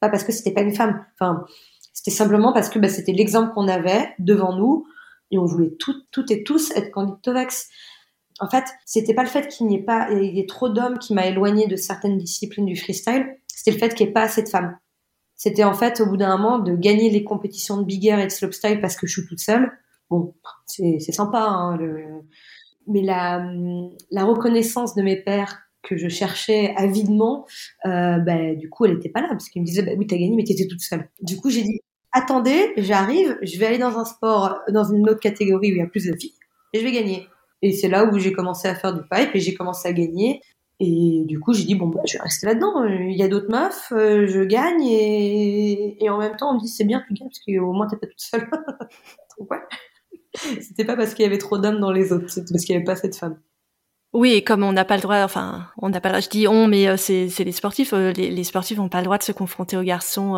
[0.00, 1.04] parce que c'était pas une femme.
[1.20, 1.44] Enfin,
[1.92, 4.86] c'était simplement parce que bah, c'était l'exemple qu'on avait devant nous,
[5.30, 7.68] et on voulait tout, tout et tous être Candide Tovax.
[8.40, 10.98] En fait, c'était pas le fait qu'il n'y ait pas, il y ait trop d'hommes
[10.98, 14.22] qui m'a éloigné de certaines disciplines du freestyle, c'était le fait qu'il n'y ait pas
[14.22, 14.78] assez de femmes
[15.38, 18.26] c'était en fait au bout d'un moment de gagner les compétitions de big air et
[18.26, 19.72] de slopestyle parce que je suis toute seule.
[20.10, 20.34] Bon,
[20.66, 21.78] c'est sympa, hein,
[22.86, 27.46] mais la, reconnaissance de mes pères que je cherchais avidement,
[27.86, 30.16] euh, bah, du coup, elle n'était pas là parce qu'ils me disaient bah, oui, t'as
[30.16, 31.08] gagné, mais t'étais toute seule.
[31.22, 31.80] Du coup, j'ai dit
[32.10, 35.82] attendez, j'arrive, je vais aller dans un sport, dans une autre catégorie où il y
[35.82, 36.34] a plus de filles
[36.72, 37.28] et je vais gagner.
[37.62, 40.40] Et c'est là où j'ai commencé à faire du pipe et j'ai commencé à gagner.
[40.80, 42.84] Et du coup, j'ai dit, bon, bah, je vais rester là-dedans.
[42.84, 44.84] Il y a d'autres meufs, euh, je gagne.
[44.84, 47.88] Et, et en même temps, on me dit, c'est bien, tu gagnes, parce qu'au moins,
[47.88, 48.48] t'es pas toute seule.
[49.38, 49.58] Donc, ouais.
[50.60, 52.76] C'était pas parce qu'il y avait trop d'hommes dans les autres, c'était parce qu'il y
[52.76, 53.40] avait pas assez de femmes.
[54.12, 56.28] Oui, et comme on n'a pas le droit, enfin, on n'a pas le droit, je
[56.28, 57.92] dis on, mais euh, c'est, les sportifs.
[57.92, 60.34] Euh, les, sportifs n'ont pas le droit de se confronter aux garçons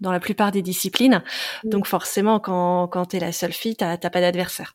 [0.00, 1.22] dans la plupart des disciplines.
[1.62, 4.74] Donc forcément, quand, quand t'es la seule fille, t'as, t'as pas d'adversaire.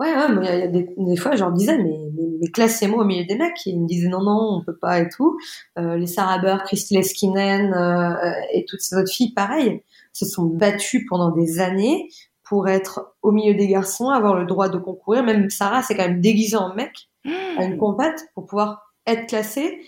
[0.00, 3.02] Ouais, ouais, il y a des, des, fois, je leur disais, mais, mais, mais classez-moi
[3.02, 3.66] au milieu des mecs.
[3.66, 5.38] ils me disaient, non, non, on peut pas et tout.
[5.78, 9.82] Euh, les Sarah Burr, Christy Leskinen euh, et toutes ces autres filles, pareil,
[10.14, 12.08] se sont battues pendant des années
[12.42, 15.22] pour être au milieu des garçons, avoir le droit de concourir.
[15.22, 17.10] Même Sarah, c'est quand même déguisée en mec
[17.58, 19.80] à une compète pour pouvoir être classée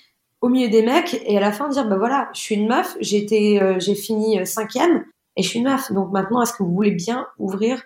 [0.42, 2.96] au milieu des mecs et à la fin dire, bah voilà, je suis une meuf,
[3.00, 5.04] j'ai été, euh, j'ai fini euh, cinquième
[5.36, 5.90] et je suis une meuf.
[5.90, 7.82] Donc maintenant, est-ce que vous voulez bien ouvrir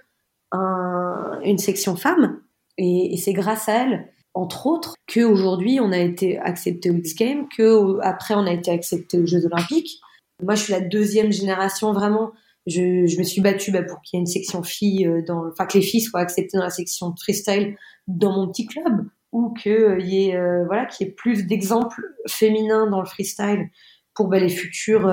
[0.53, 2.41] un, une section femmes
[2.79, 7.47] et, c'est grâce à elle entre autres, qu'aujourd'hui on a été accepté aux X Games,
[7.57, 9.99] que après on a été accepté aux Jeux Olympiques.
[10.43, 12.33] Moi, je suis la deuxième génération vraiment.
[12.67, 15.67] Je, me suis battue bah, pour qu'il y ait une section filles euh, dans, enfin
[15.67, 17.77] que les filles soient acceptées dans la section freestyle
[18.09, 21.47] dans mon petit club, ou que euh, y ait euh, voilà qu'il y ait plus
[21.47, 23.71] d'exemples féminins dans le freestyle
[24.15, 25.07] pour bah, les futures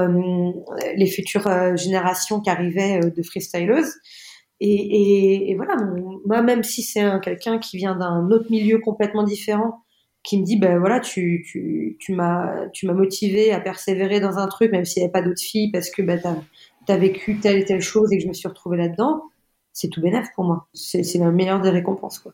[0.96, 3.94] les futures générations qui arrivaient de freestyleuses.
[4.66, 5.76] Et, voilà,
[6.26, 9.84] moi, même si c'est quelqu'un qui vient d'un autre milieu complètement différent,
[10.24, 14.38] qui me dit, ben voilà, tu, tu, tu m'as, tu m'as motivé à persévérer dans
[14.38, 17.40] un truc, même s'il n'y avait pas d'autres filles, parce que ben, t'as, as vécu
[17.40, 19.24] telle et telle chose et que je me suis retrouvée là-dedans,
[19.74, 20.68] c'est tout bénef pour moi.
[20.74, 22.34] C'est, c'est la meilleure des récompenses, quoi.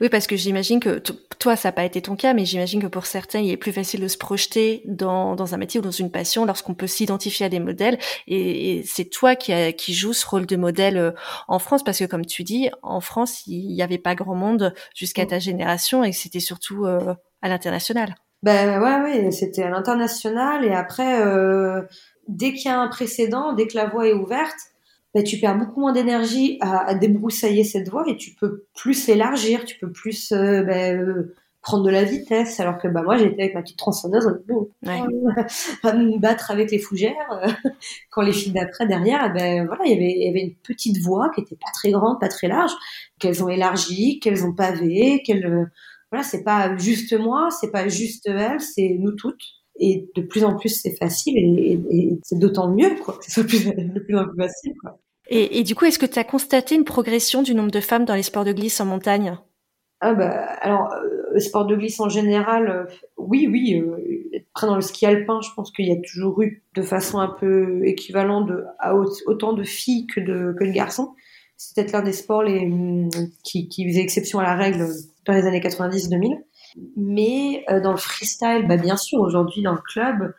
[0.00, 1.02] Oui, parce que j'imagine que
[1.38, 3.72] toi, ça n'a pas été ton cas, mais j'imagine que pour certains, il est plus
[3.72, 7.46] facile de se projeter dans, dans un métier ou dans une passion lorsqu'on peut s'identifier
[7.46, 7.98] à des modèles.
[8.26, 11.10] Et, c'est toi qui, a, qui joue ce rôle de modèle euh,
[11.48, 14.74] en France, parce que comme tu dis, en France, il n'y avait pas grand monde
[14.94, 18.14] jusqu'à ta génération et c'était surtout euh, à l'international.
[18.42, 21.82] Ben ouais, ouais, c'était à l'international et après, euh,
[22.26, 24.56] dès qu'il y a un précédent, dès que la voie est ouverte,
[25.14, 29.08] bah, tu perds beaucoup moins d'énergie à, à, débroussailler cette voie et tu peux plus
[29.08, 32.58] élargir, tu peux plus euh, bah, euh, prendre de la vitesse.
[32.60, 34.66] Alors que bah moi j'étais avec ma petite tronçonneuse ouais.
[35.82, 37.12] à me battre avec les fougères.
[38.10, 40.98] Quand les filles d'après derrière, ben voilà, il y avait il y avait une petite
[40.98, 42.72] voie qui était pas très grande, pas très large,
[43.18, 45.66] qu'elles ont élargi, qu'elles ont pavé, qu'elles euh,
[46.10, 49.42] voilà, c'est pas juste moi, c'est pas juste elles, c'est nous toutes
[49.82, 53.30] et de plus en plus c'est facile et, et, c'est d'autant mieux quoi que ce
[53.30, 54.98] soit de plus en plus facile quoi.
[55.28, 58.04] Et, et du coup, est-ce que tu as constaté une progression du nombre de femmes
[58.04, 59.38] dans les sports de glisse en montagne?
[60.04, 60.30] Ah bah,
[60.60, 62.84] alors, euh, sport de glisse en général, euh,
[63.16, 63.80] oui, oui.
[63.80, 67.20] Euh, après, dans le ski alpin, je pense qu'il y a toujours eu, de façon
[67.20, 71.14] un peu équivalente, de, à autant de filles que de, que de garçons.
[71.56, 72.68] C'est peut-être l'un des sports les,
[73.44, 74.88] qui, qui faisait exception à la règle
[75.24, 76.36] dans les années 90-2000.
[76.96, 80.34] Mais euh, dans le freestyle, bah, bien sûr, aujourd'hui, dans le club,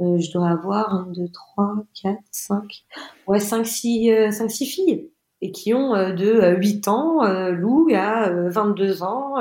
[0.00, 2.84] euh, je dois avoir 1, 2, 3, 4, 5,
[3.26, 5.10] ouais, 5, 6, 5, 6 filles.
[5.42, 9.34] Et qui ont euh, de 8 ans, Lou a 22 ans,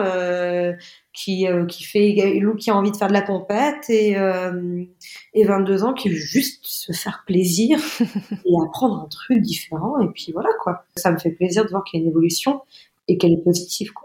[1.13, 4.17] qui, qui fait, Lou qui a envie de faire de la compète et,
[5.33, 7.79] et 22 ans qui veut juste se faire plaisir
[8.45, 9.99] et apprendre un truc différent.
[10.01, 10.85] Et puis voilà, quoi.
[10.97, 12.61] Ça me fait plaisir de voir qu'il y a une évolution
[13.07, 14.04] et qu'elle est positive, quoi.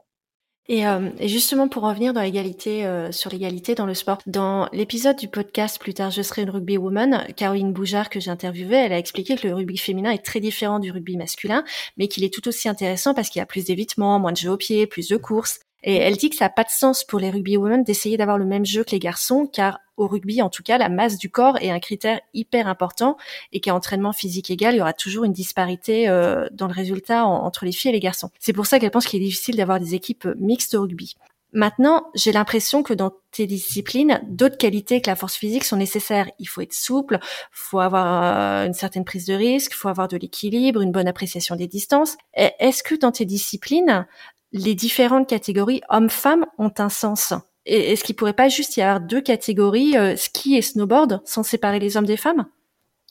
[0.69, 5.17] Euh, et, justement, pour revenir dans l'égalité, euh, sur l'égalité dans le sport, dans l'épisode
[5.17, 8.93] du podcast Plus tard, je serai une rugby woman, Caroline Boujard que j'ai interviewée, elle
[8.93, 11.65] a expliqué que le rugby féminin est très différent du rugby masculin,
[11.97, 14.51] mais qu'il est tout aussi intéressant parce qu'il y a plus d'évitement, moins de jeux
[14.51, 15.61] au pied, plus de courses.
[15.83, 18.39] Et elle dit que ça n'a pas de sens pour les rugby women d'essayer d'avoir
[18.39, 21.31] le même jeu que les garçons, car au rugby, en tout cas, la masse du
[21.31, 23.17] corps est un critère hyper important
[23.53, 27.25] et qu'à entraînement physique égal, il y aura toujours une disparité euh, dans le résultat
[27.27, 28.31] entre les filles et les garçons.
[28.39, 31.17] C'est pour ça qu'elle pense qu'il est difficile d'avoir des équipes mixtes au rugby.
[31.53, 36.31] Maintenant, j'ai l'impression que dans tes disciplines, d'autres qualités que la force physique sont nécessaires.
[36.39, 37.19] Il faut être souple,
[37.51, 41.57] faut avoir euh, une certaine prise de risque, faut avoir de l'équilibre, une bonne appréciation
[41.57, 42.17] des distances.
[42.35, 44.07] Est-ce que dans tes disciplines,
[44.53, 47.35] les différentes catégories hommes-femmes ont un sens.
[47.67, 51.43] Et est-ce qu'il pourrait pas juste y avoir deux catégories, euh, ski et snowboard, sans
[51.43, 52.47] séparer les hommes des femmes?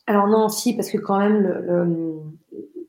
[0.08, 2.14] Alors non, si, parce que quand même, le,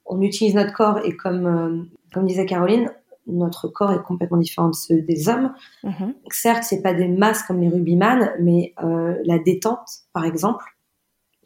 [0.06, 1.82] on utilise notre corps et comme, euh,
[2.12, 2.90] comme disait Caroline,
[3.26, 5.52] notre corps est complètement différent de ceux des hommes.
[5.84, 6.14] Mm-hmm.
[6.30, 10.64] Certes, c'est pas des masses comme les rugbyman, mais euh, la détente, par exemple,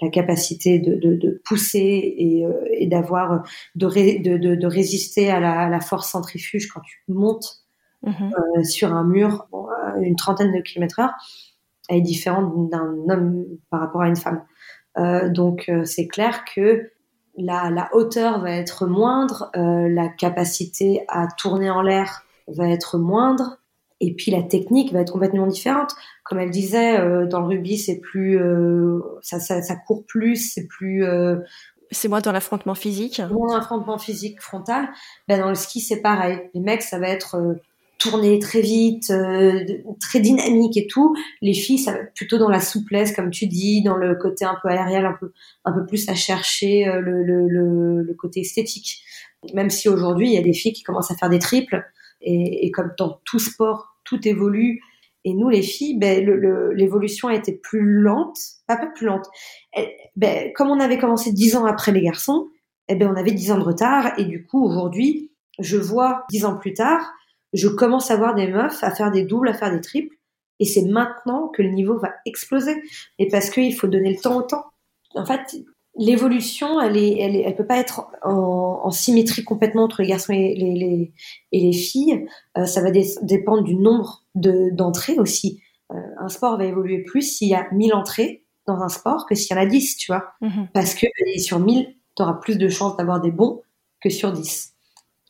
[0.01, 5.69] la capacité de, de, de pousser et, euh, et d'avoir de, résister à la, à
[5.69, 7.65] la, force centrifuge quand tu montes
[8.03, 8.33] mhm.
[8.59, 9.47] euh, sur un mur
[10.01, 11.15] une trentaine de kilomètres heure
[11.89, 14.43] elle est différente d'un homme par rapport à une femme.
[14.97, 16.91] Euh, donc euh, c'est clair que
[17.37, 22.97] la, la, hauteur va être moindre, euh, la capacité à tourner en l'air va être
[22.97, 23.59] moindre,
[24.01, 25.95] et puis la technique va être complètement différente.
[26.25, 30.37] Comme elle disait, euh, dans le rugby, c'est plus, euh, ça, ça, ça, court plus,
[30.37, 31.05] c'est plus.
[31.05, 31.37] Euh,
[31.91, 33.21] c'est moins dans l'affrontement physique?
[33.31, 34.89] Moins dans l'affrontement physique frontal.
[35.29, 36.41] Ben dans le ski, c'est pareil.
[36.55, 37.37] Les mecs, ça va être
[37.99, 39.13] tourner très vite,
[40.01, 41.15] très dynamique et tout.
[41.43, 44.47] Les filles, ça va être plutôt dans la souplesse, comme tu dis, dans le côté
[44.47, 45.33] un peu aérien, un peu,
[45.67, 49.03] un peu plus à chercher le, le, le, le côté esthétique.
[49.53, 51.85] Même si aujourd'hui, il y a des filles qui commencent à faire des triples.
[52.23, 54.81] Et, et comme dans tout sport, tout évolue.
[55.25, 56.25] Et nous, les filles, ben,
[56.75, 59.27] l'évolution a été plus lente, pas, pas plus lente.
[60.17, 62.49] ben, comme on avait commencé dix ans après les garçons,
[62.89, 64.19] eh ben, on avait dix ans de retard.
[64.19, 67.13] Et du coup, aujourd'hui, je vois dix ans plus tard,
[67.53, 70.15] je commence à voir des meufs à faire des doubles, à faire des triples.
[70.61, 72.83] Et c'est maintenant que le niveau va exploser.
[73.19, 74.67] Et parce qu'il faut donner le temps au temps.
[75.15, 75.57] En fait,
[75.97, 80.09] l'évolution, elle est, elle, est, elle peut pas être en, en, symétrie complètement entre les
[80.09, 81.13] garçons et les, les,
[81.53, 82.27] et les filles.
[82.59, 85.61] Euh, ça va dépendre du nombre de, d'entrées aussi.
[85.93, 89.35] Euh, un sport va évoluer plus s'il y a 1000 entrées dans un sport que
[89.35, 90.25] s'il y en a 10, tu vois.
[90.43, 90.69] Mm-hmm.
[90.73, 91.07] Parce que
[91.39, 93.63] sur 1000, tu auras plus de chances d'avoir des bons
[94.01, 94.73] que sur 10.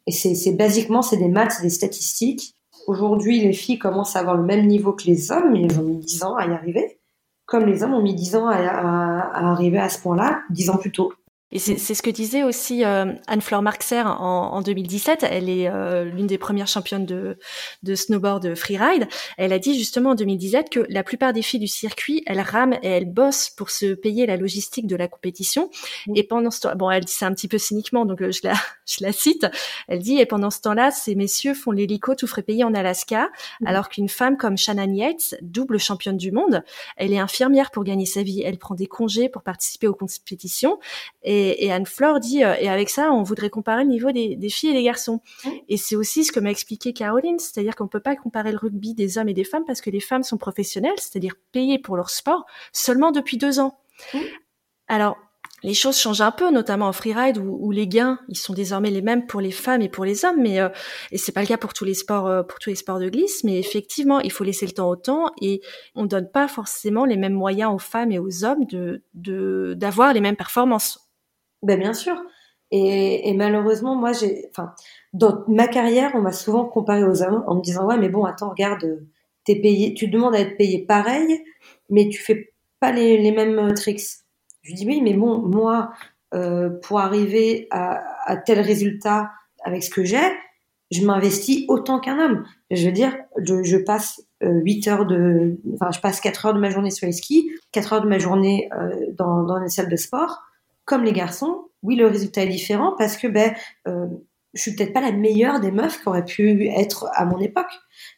[0.07, 2.55] Et c'est, c'est basiquement, c'est des maths, c'est des statistiques.
[2.87, 5.83] Aujourd'hui, les filles commencent à avoir le même niveau que les hommes, mais ils ont
[5.83, 7.01] mis 10 ans à y arriver
[7.47, 10.93] comme les hommes ont mis 10 ans à, arriver à ce point-là, 10 ans plus
[10.93, 11.13] tôt.
[11.53, 15.25] Et c'est ce que disait aussi euh, Anne-Fleur Marxer en, en, 2017.
[15.31, 17.39] Elle est euh, l'une des premières championnes de,
[17.85, 19.07] de snowboard freeride.
[19.39, 22.77] Elle a dit justement en 2017 que la plupart des filles du circuit, elles rament
[22.83, 25.71] et elles bossent pour se payer la logistique de la compétition.
[26.17, 28.41] Et pendant ce temps, bon, elle dit ça un petit peu cyniquement, donc euh, je
[28.43, 28.55] la,
[28.87, 29.47] je la cite.
[29.87, 33.31] Elle dit et pendant ce temps-là, ces messieurs font l'hélico tout frais payé en Alaska,
[33.65, 36.65] alors qu'une femme comme Shannon Yates, double championne du monde,
[36.97, 38.43] elle est infirmière pour gagner sa vie.
[38.45, 40.81] Elle prend des congés pour participer aux compétitions
[41.23, 44.71] et et, Anne-Flore dit, euh, et avec ça, on voudrait comparer le niveau des, filles
[44.71, 45.21] et des garçons.
[45.45, 45.51] Mmh.
[45.69, 48.95] Et c'est aussi ce que m'a expliqué Caroline, c'est-à-dire qu'on peut pas comparer le rugby
[48.95, 52.11] des hommes et des femmes parce que les femmes sont professionnelles, c'est-à-dire payées pour leur
[52.11, 53.79] sport, seulement depuis deux ans.
[54.13, 54.19] Mmh.
[54.89, 55.17] Alors,
[55.65, 59.01] les choses changent un peu, notamment en freeride où, les gains ils sont désormais les
[59.01, 60.69] mêmes pour les femmes et pour les hommes, mais euh,
[61.11, 63.09] et c'est pas le cas pour tous les sports euh, pour tous les sports de
[63.09, 65.63] glisse, mais effectivement il faut laisser le temps au temps et
[65.95, 70.21] on donne pas forcément les mêmes moyens aux femmes et aux hommes de d'avoir les
[70.21, 71.04] mêmes performances.
[71.65, 72.17] Ben bien sûr.
[72.71, 74.11] Et, malheureusement, moi,
[74.51, 74.75] enfin,
[75.13, 78.25] dans ma carrière, on m'a souvent comparé aux hommes en me disant ouais, mais bon,
[78.25, 79.01] attends, regarde,
[79.45, 81.45] t'es payé, tu demandes à être payé pareil,
[81.89, 84.03] mais tu fais pas les, les mêmes tricks.
[84.63, 85.93] Je dis oui, mais bon, moi,
[86.35, 89.31] euh, pour arriver à, tel résultat
[89.63, 90.19] avec ce que j'ai,
[90.91, 92.45] je m'investis autant qu'un homme.
[92.73, 96.59] Je veux dire, je, passe euh, 8 heures de, enfin, je passe 4 heures de
[96.59, 99.89] ma journée sur les skis, 4 heures de ma journée euh, dans, dans une salle
[99.89, 100.43] de sport
[100.85, 103.55] comme les garçons, oui, le résultat est différent parce que ben,
[103.87, 104.07] euh,
[104.55, 107.73] je suis peut-être pas la meilleure des meufs qui aurait pu être à mon époque,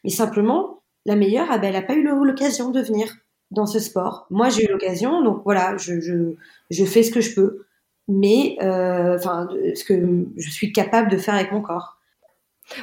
[0.04, 3.12] mais simplement la meilleure, ah ben, elle n'a pas eu l'occasion de venir
[3.50, 4.26] dans ce sport.
[4.30, 6.34] Moi, j'ai eu l'occasion, donc voilà, je, je,
[6.70, 7.66] je, fais ce que je peux,
[8.08, 11.98] mais euh, enfin, ce que je suis capable de faire avec mon corps.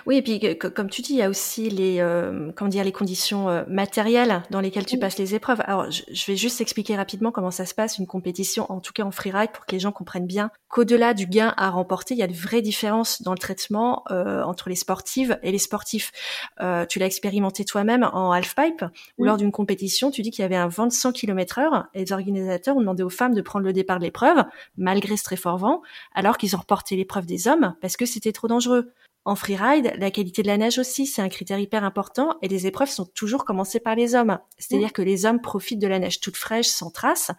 [0.05, 2.91] Oui, et puis comme tu dis, il y a aussi les euh, comment dire les
[2.91, 5.61] conditions euh, matérielles dans lesquelles tu passes les épreuves.
[5.65, 9.03] Alors, je, vais juste expliquer rapidement comment ça se passe une compétition, en tout cas
[9.03, 12.23] en freeride, pour que les gens comprennent bien qu'au-delà du gain à remporter, il y
[12.23, 16.11] a de vraies différences dans le traitement euh, entre les sportives et les sportifs.
[16.89, 18.85] tu l'as expérimenté toi-même en halfpipe,
[19.17, 22.05] où lors d'une compétition, tu dis qu'il y avait un vent de 100 km/h et
[22.05, 24.43] les organisateurs ont demandé aux femmes de prendre le départ de l'épreuve,
[24.77, 25.81] malgré ce très fort vent,
[26.15, 28.91] alors qu'ils ont reporté l'épreuve des hommes parce que c'était trop dangereux.
[29.25, 32.67] En freeride, la qualité de la neige aussi, c'est un critère hyper important et les
[32.67, 34.37] épreuves sont toujours commencées par les hommes.
[34.57, 37.31] C'est-à-dire que les hommes profitent de la neige toute fraîche, sans traces.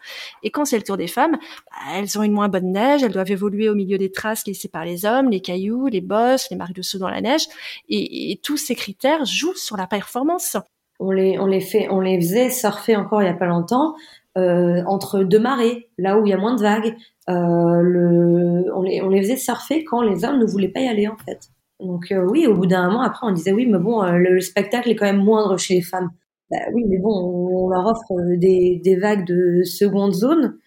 [0.42, 3.12] Et quand c'est le tour des femmes, bah, elles ont une moins bonne neige, elles
[3.12, 6.56] doivent évoluer au milieu des traces laissées par les hommes, les cailloux, les bosses, les
[6.56, 7.46] marques de saut dans la neige.
[7.90, 10.56] Et, tous ces critères jouent sur la performance.
[11.00, 13.94] On les, on les fait, on les faisait surfer encore il y a pas longtemps.
[14.36, 16.96] Euh, entre deux marées, là où il y a moins de vagues.
[17.28, 20.88] Euh, le, on, les, on les faisait surfer quand les hommes ne voulaient pas y
[20.88, 21.50] aller en fait.
[21.84, 24.40] Donc euh, oui, au bout d'un moment, après, on disait oui, mais bon, euh, le,
[24.40, 26.10] spectacle est quand même moindre chez les femmes.
[26.50, 30.58] Bah, oui, mais bon, on, leur offre euh, des, des, vagues de seconde zone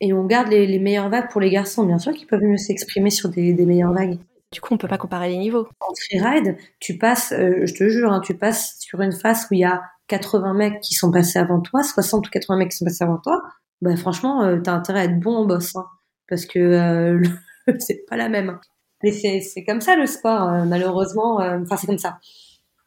[0.00, 1.84] et on garde les, les, meilleures vagues pour les garçons.
[1.84, 4.18] Bien sûr qu'ils peuvent mieux s'exprimer sur des, des, meilleures vagues.
[4.52, 5.66] Du coup, on peut pas comparer les niveaux.
[5.80, 9.60] En freeride, tu passes, je te jure, hein, tu passes sur une face où il
[9.60, 12.84] y a 80 mecs qui sont passés avant toi, 60 ou 80 mecs qui sont
[12.84, 13.42] passés avant toi.
[13.80, 15.86] Bah franchement, tu as intérêt à être bon en boss, hein,
[16.28, 17.20] parce que
[17.80, 18.60] c'est pas la même.
[19.04, 21.40] Mais c'est comme ça le sport, euh, malheureusement.
[21.40, 22.18] Euh, enfin, c'est comme ça.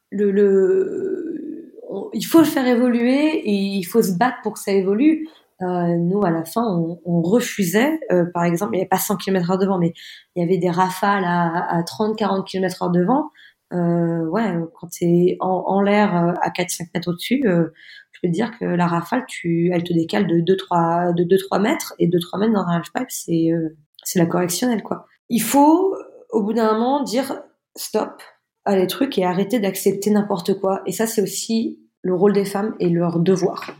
[0.09, 1.74] Le, le
[2.13, 5.28] il faut le faire évoluer et il faut se battre pour que ça évolue.
[5.61, 7.99] Euh, nous, à la fin, on, on refusait.
[8.11, 9.93] Euh, par exemple, il n'y avait pas 100 km heure devant, mais
[10.36, 13.30] il y avait des rafales à, à 30-40 km heure devant.
[13.74, 18.57] Euh, ouais, quand tu en, en l'air à 4-5 mètres au-dessus, je peux te dire
[18.59, 22.53] que la rafale, tu, elle te décale de 2-3 de 2-3 mètres et 2-3 mètres
[22.53, 23.51] dans un halfpipe, c'est
[24.03, 25.05] c'est la correctionnelle, quoi.
[25.30, 25.95] Il faut
[26.38, 27.41] au bout d'un moment, dire
[27.75, 28.21] stop
[28.63, 30.83] à les trucs et arrêter d'accepter n'importe quoi.
[30.85, 33.71] Et ça, c'est aussi le rôle des femmes et leur devoir.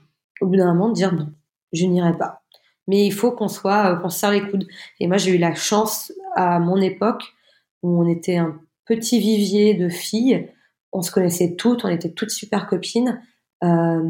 [0.42, 1.30] Au bout d'un moment, dire non,
[1.72, 2.42] je n'irai pas.
[2.88, 4.66] Mais il faut qu'on soit, euh, qu'on se serre les coudes.
[5.00, 7.26] Et moi, j'ai eu la chance à mon époque
[7.84, 10.50] où on était un petit vivier de filles.
[10.92, 13.22] On se connaissait toutes, on était toutes super copines.
[13.64, 14.02] Euh,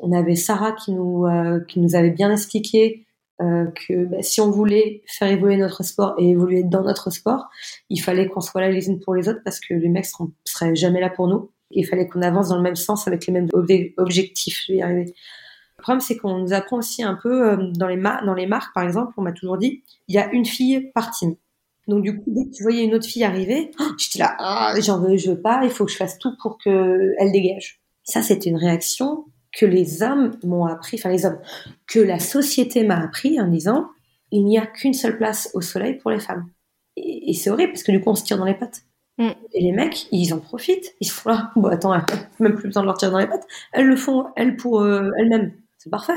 [0.00, 3.05] on avait Sarah qui nous, euh, qui nous avait bien expliqué
[3.42, 7.48] euh, que bah, si on voulait faire évoluer notre sport et évoluer dans notre sport,
[7.90, 10.32] il fallait qu'on soit là les unes pour les autres parce que les mecs seront,
[10.44, 11.50] seraient jamais là pour nous.
[11.70, 14.64] Il fallait qu'on avance dans le même sens avec les mêmes objectifs.
[14.68, 15.14] Je y arriver.
[15.78, 18.72] Le problème, c'est qu'on nous apprend aussi un peu euh, dans les, dans les marques,
[18.74, 21.36] par exemple, on m'a toujours dit, il y a une fille par team.
[21.88, 24.74] Donc du coup, dès que tu voyais une autre fille arriver, oh, j'étais là, ah,
[24.80, 27.80] j'en veux, je veux pas, il faut que je fasse tout pour que elle dégage.
[28.02, 29.26] Ça, c'était une réaction
[29.56, 31.40] que les hommes m'ont appris, enfin les hommes,
[31.86, 33.88] que la société m'a appris en disant
[34.30, 36.48] il n'y a qu'une seule place au soleil pour les femmes.
[36.96, 38.82] Et, c'est horrible parce que du coup on se tire dans les pattes.
[39.18, 39.30] Mm.
[39.54, 40.94] Et les mecs, ils en profitent.
[41.00, 41.94] Ils se font là, bon attends,
[42.38, 43.46] même plus besoin de leur tirer dans les pattes.
[43.72, 45.52] Elles le font, elles pour euh, elles-mêmes.
[45.78, 46.16] C'est parfait.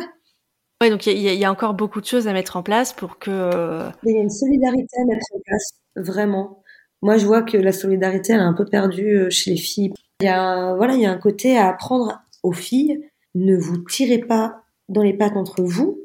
[0.82, 3.32] Oui, donc il y, a encore beaucoup de choses à mettre en place pour que.
[3.32, 6.64] Euh, il y a une solidarité à mettre en place, vraiment.
[7.02, 9.94] Moi, je vois que la solidarité, elle est un peu perdue euh, chez les filles.
[10.22, 13.78] Il y a, voilà, il y a un côté à apprendre aux filles ne vous
[13.78, 16.00] tirez pas dans les pattes entre vous,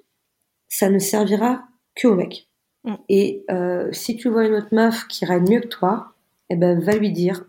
[0.68, 1.64] ça ne servira
[1.95, 2.49] que au mec.
[2.85, 2.95] Mm.
[3.09, 6.14] Et euh, si tu vois une autre meuf qui ride mieux que toi,
[6.51, 7.45] eh ben va lui dire,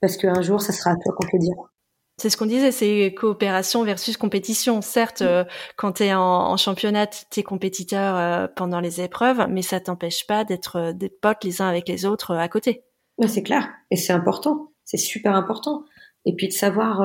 [0.00, 1.70] parce qu'un jour, ça sera à toi qu'on te le dira.
[2.20, 4.82] C'est ce qu'on disait, c'est coopération versus compétition.
[4.82, 5.44] Certes, euh,
[5.76, 10.26] quand tu es en, championnat, tu es compétiteur euh, pendant les épreuves, mais ça t'empêche
[10.26, 12.82] pas d'être des potes les uns avec les autres à côté.
[13.26, 15.84] c'est clair, et c'est important, c'est super important.
[16.24, 17.02] Et puis de savoir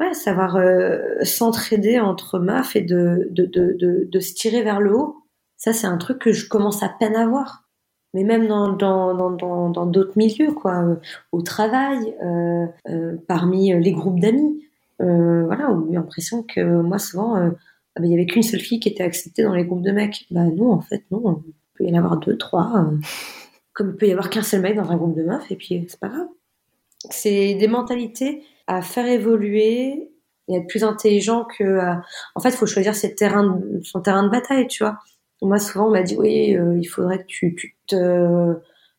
[0.00, 4.96] ouais, savoir euh, s'entraider entre meufs et de, de, de, de, se tirer vers le
[4.96, 5.22] haut,
[5.56, 7.64] ça c'est un truc que je commence à peine à voir.
[8.12, 10.84] Mais même dans dans dans dans d'autres milieux, quoi,
[11.32, 14.62] au travail, euh, euh, parmi les groupes d'amis,
[15.00, 18.78] voilà, on a l'impression que moi souvent, ah ben, il y avait qu'une seule fille
[18.78, 20.26] qui était acceptée dans les groupes de mecs.
[20.30, 22.88] Bah non, en fait, non, il peut y en avoir deux, trois,
[23.72, 25.84] comme il peut y avoir qu'un seul mec dans un groupe de meufs, et puis
[25.88, 26.28] c'est pas grave.
[27.10, 30.10] C'est des mentalités à faire évoluer
[30.48, 31.64] et être plus intelligent que.
[31.64, 31.94] Euh,
[32.34, 34.98] en fait, il faut choisir ses terrains, son terrain de bataille, tu vois.
[35.42, 38.54] Moi, souvent, on m'a dit oui, euh, il faudrait que tu, tu te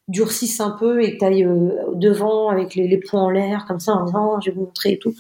[0.07, 3.66] durcisses un peu et que tu ailles euh, devant avec les, les poings en l'air,
[3.68, 5.13] comme ça, en disant je vais vous montrer et tout.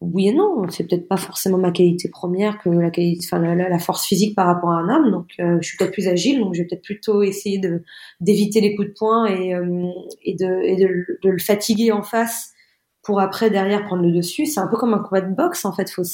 [0.00, 3.68] Oui et non, c'est peut-être pas forcément ma qualité première que la qualité, enfin la,
[3.68, 5.10] la, force physique par rapport à un homme.
[5.10, 7.82] Donc, je suis peut-être plus agile, donc je vais peut-être plutôt essayer de
[8.18, 9.50] d'éviter les coups de poing et,
[10.22, 10.88] et, de, et de,
[11.22, 12.54] le fatiguer en face
[13.10, 14.46] pour après derrière prendre le dessus.
[14.46, 15.90] C'est un peu comme un combat de boxe en fait.
[15.90, 16.04] Faut,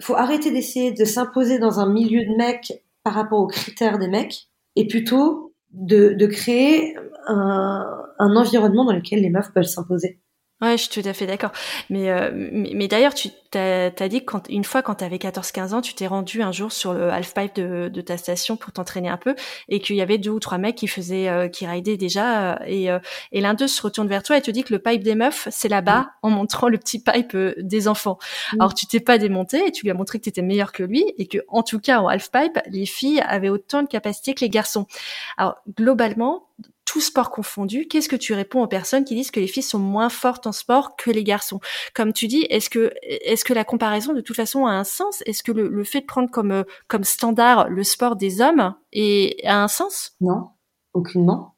[0.00, 4.08] faut arrêter d'essayer de s'imposer dans un milieu de mecs par rapport aux critères des
[4.08, 6.96] mecs et plutôt de, de créer
[7.28, 7.86] un,
[8.18, 10.18] un environnement dans lequel les meufs peuvent s'imposer.
[10.62, 11.50] Ouais, je suis tout à fait d'accord.
[11.90, 15.16] Mais, euh, mais, d'ailleurs, tu t'as as dit que quand, une fois, quand tu avais
[15.16, 18.72] 14-15 ans, tu t'es rendu un jour sur le halfpipe de, de ta station pour
[18.72, 19.34] t'entraîner un peu
[19.68, 22.52] et qu'il y avait deux ou trois mecs qui faisaient, euh, qui ridaient déjà.
[22.52, 22.88] Euh, et,
[23.32, 25.48] et l'un d'eux se retourne vers toi et te dit que le pipe des meufs,
[25.50, 28.18] c'est là-bas, en montrant le petit pipe des enfants.
[28.60, 30.84] Alors, tu t'es pas démonté et tu lui as montré que tu étais meilleur que
[30.84, 34.42] lui et que, en tout cas, en halfpipe, les filles avaient autant de capacité que
[34.42, 34.86] les garçons.
[35.36, 36.46] Alors, globalement,
[36.84, 39.78] tout sport confondu, qu'est-ce que tu réponds aux personnes qui disent que les filles sont
[39.78, 41.60] moins fortes en sport que les garçons?
[41.94, 45.22] Comme tu dis, est-ce que est-ce que la comparaison de toute façon a un sens?
[45.26, 49.44] Est-ce que le, fait de prendre comme euh, comme standard le sport des hommes est,
[49.46, 50.16] a un sens?
[50.20, 50.50] Non,
[50.92, 51.54] aucunement.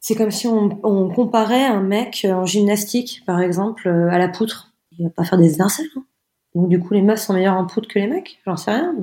[0.00, 4.74] C'est comme si on, comparait un mec en gymnastique, par exemple, euh, à la poutre.
[4.98, 5.86] Il va pas faire des étincelles.
[5.96, 6.04] Hein.
[6.56, 8.40] Donc du coup, les meufs sont meilleures en poutre que les mecs?
[8.44, 8.94] J'en sais rien.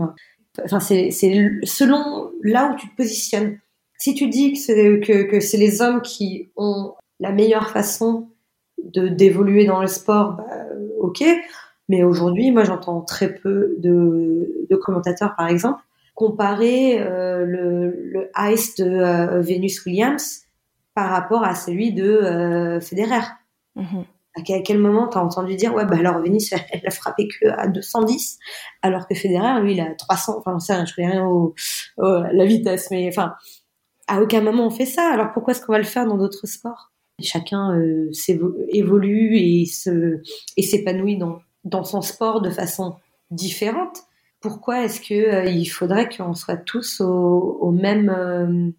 [0.63, 3.59] Enfin, c'est selon là où tu te positionnes.
[3.99, 8.29] Si tu dis que c'est que, c'est les hommes qui ont la meilleure façon
[8.81, 10.45] de d'évoluer dans le sport, bah,
[10.99, 11.23] ok.
[11.89, 15.81] Mais aujourd'hui, moi, j'entends très peu de, de, commentateurs, par exemple,
[16.13, 20.43] comparer euh, le, le ice de euh, Venus Williams
[20.93, 23.25] par rapport à celui de euh, Federer.
[23.75, 24.05] Mm-hmm.
[24.35, 27.67] À quel moment t'as entendu dire ouais bah alors Venus elle, a frappé que à
[27.67, 28.37] 210
[28.81, 31.55] alors que Federer lui il a 300 enfin je sais je connais rien au,
[31.97, 33.33] la vitesse mais enfin
[34.09, 35.09] à aucun moment on fait ça.
[35.13, 36.91] Alors pourquoi est-ce qu'on va le faire dans d'autres sports?
[37.21, 38.11] Chacun euh,
[38.69, 40.21] évolue et se
[40.57, 42.95] et s'épanouit dans dans son sport de façon
[43.31, 43.99] différente.
[44.41, 48.71] Pourquoi est-ce que euh, il faudrait qu'on soit tous au, même euh,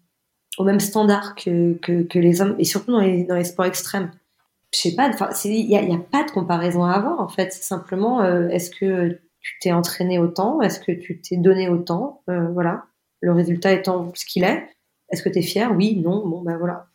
[0.57, 4.11] au même standard que, que, les hommes et surtout dans les, dans les sports extrêmes?
[4.73, 5.07] Je sais pas.
[5.09, 7.53] Enfin, il y a, pas de comparaison à avoir en fait.
[7.53, 10.61] C'est simplement est-ce que tu t'es entraîné autant?
[10.61, 12.23] Est-ce que tu t'es donné autant?
[12.27, 12.85] Voilà.
[13.19, 14.67] Le résultat étant ce qu'il est.
[15.11, 16.90] Est-ce que tu es fier Oui, non, bon ben voilà.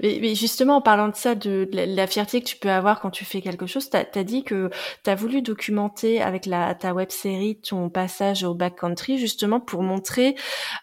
[0.00, 3.24] Mais, justement, en parlant de ça, de, la, fierté que tu peux avoir quand tu
[3.24, 4.70] fais quelque chose, tu as, dit que
[5.04, 9.82] tu as voulu documenter avec la, ta web série ton passage au backcountry, justement pour
[9.82, 10.36] montrer,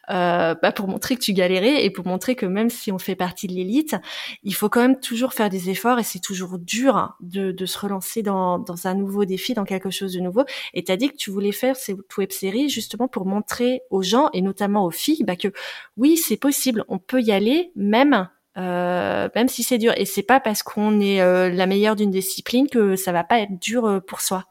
[0.09, 3.15] euh, bah pour montrer que tu galérais et pour montrer que même si on fait
[3.15, 3.95] partie de l'élite,
[4.41, 7.77] il faut quand même toujours faire des efforts et c'est toujours dur de, de se
[7.77, 10.43] relancer dans, dans, un nouveau défi, dans quelque chose de nouveau.
[10.73, 14.01] Et tu as dit que tu voulais faire cette web série justement pour montrer aux
[14.01, 15.49] gens et notamment aux filles bah, que
[15.97, 18.27] oui, c'est possible, on peut y aller même
[18.57, 19.93] euh, même si c'est dur.
[19.97, 23.39] Et c'est pas parce qu'on est euh, la meilleure d'une discipline que ça va pas
[23.39, 24.45] être dur euh, pour soi.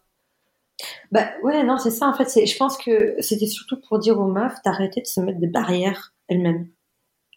[1.12, 2.44] Bah ouais, non, c'est ça en fait.
[2.44, 6.12] Je pense que c'était surtout pour dire aux meufs d'arrêter de se mettre des barrières
[6.28, 6.68] elles-mêmes.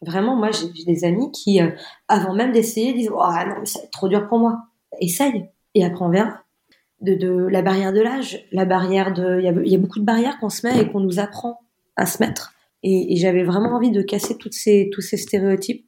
[0.02, 1.60] Vraiment, moi j'ai des amis qui,
[2.08, 4.64] avant même d'essayer, disent oh, non, mais être trop dur pour moi.
[5.00, 5.46] Essaye
[5.76, 6.42] et après on verra.
[7.02, 9.40] De, la barrière de l'âge, la barrière de.
[9.40, 11.60] Il y a, y a, beaucoup de barrières qu'on se met et qu'on nous apprend
[11.98, 12.54] à se mettre.
[12.82, 15.85] Et, et j'avais vraiment envie de casser toutes ces, tous ces stéréotypes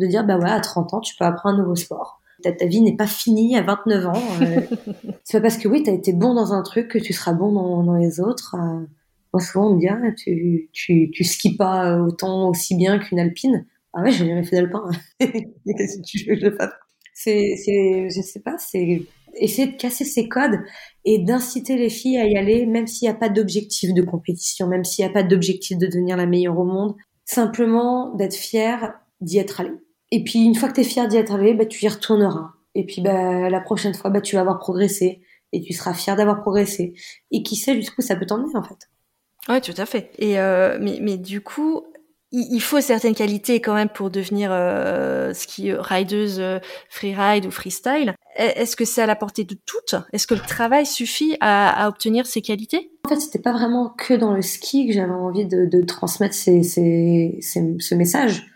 [0.00, 2.20] de dire bah ouais à 30 ans tu peux apprendre un nouveau sport.
[2.42, 4.60] Ta, ta vie n'est pas finie à 29 ans euh,
[5.24, 7.34] c'est pas parce que oui tu as été bon dans un truc que tu seras
[7.34, 8.86] bon dans, les autres euh,
[9.34, 13.20] moi souvent on me dit ah, tu, tu, tu skis pas autant aussi bien qu'une
[13.20, 13.66] alpine.
[13.92, 14.88] Ah ouais j'ai jamais fait d'alpin.
[15.18, 16.72] Qu'est-ce que tu veux que je fasse?
[17.12, 19.02] C'est c'est je sais pas c'est
[19.34, 20.58] essayer de casser ces codes
[21.04, 24.66] et d'inciter les filles à y aller même s'il n'y a pas d'objectif de compétition
[24.66, 26.94] même s'il n'y a pas d'objectif de devenir la meilleure au monde.
[27.24, 29.70] Simplement d'être fière d'y être allé.
[30.10, 32.52] Et puis une fois que tu es fier d'y être allé, bah, tu y retourneras.
[32.74, 36.16] Et puis bah, la prochaine fois, bah, tu vas avoir progressé et tu seras fier
[36.16, 36.94] d'avoir progressé.
[37.30, 38.88] Et qui sait jusqu'où ça peut t'emmener en fait.
[39.48, 40.12] Ouais, tout à fait.
[40.18, 41.82] Et euh, mais, mais du coup,
[42.32, 48.14] il faut certaines qualités quand même pour devenir euh, ski rideuse euh, freeride ou freestyle.
[48.36, 49.96] Est-ce que c'est à la portée de toutes?
[50.12, 52.92] Est-ce que le travail suffit à, à obtenir ces qualités?
[53.04, 56.34] En fait, c'était pas vraiment que dans le ski que j'avais envie de, de transmettre
[56.34, 58.46] ces, ces, ces, ce message.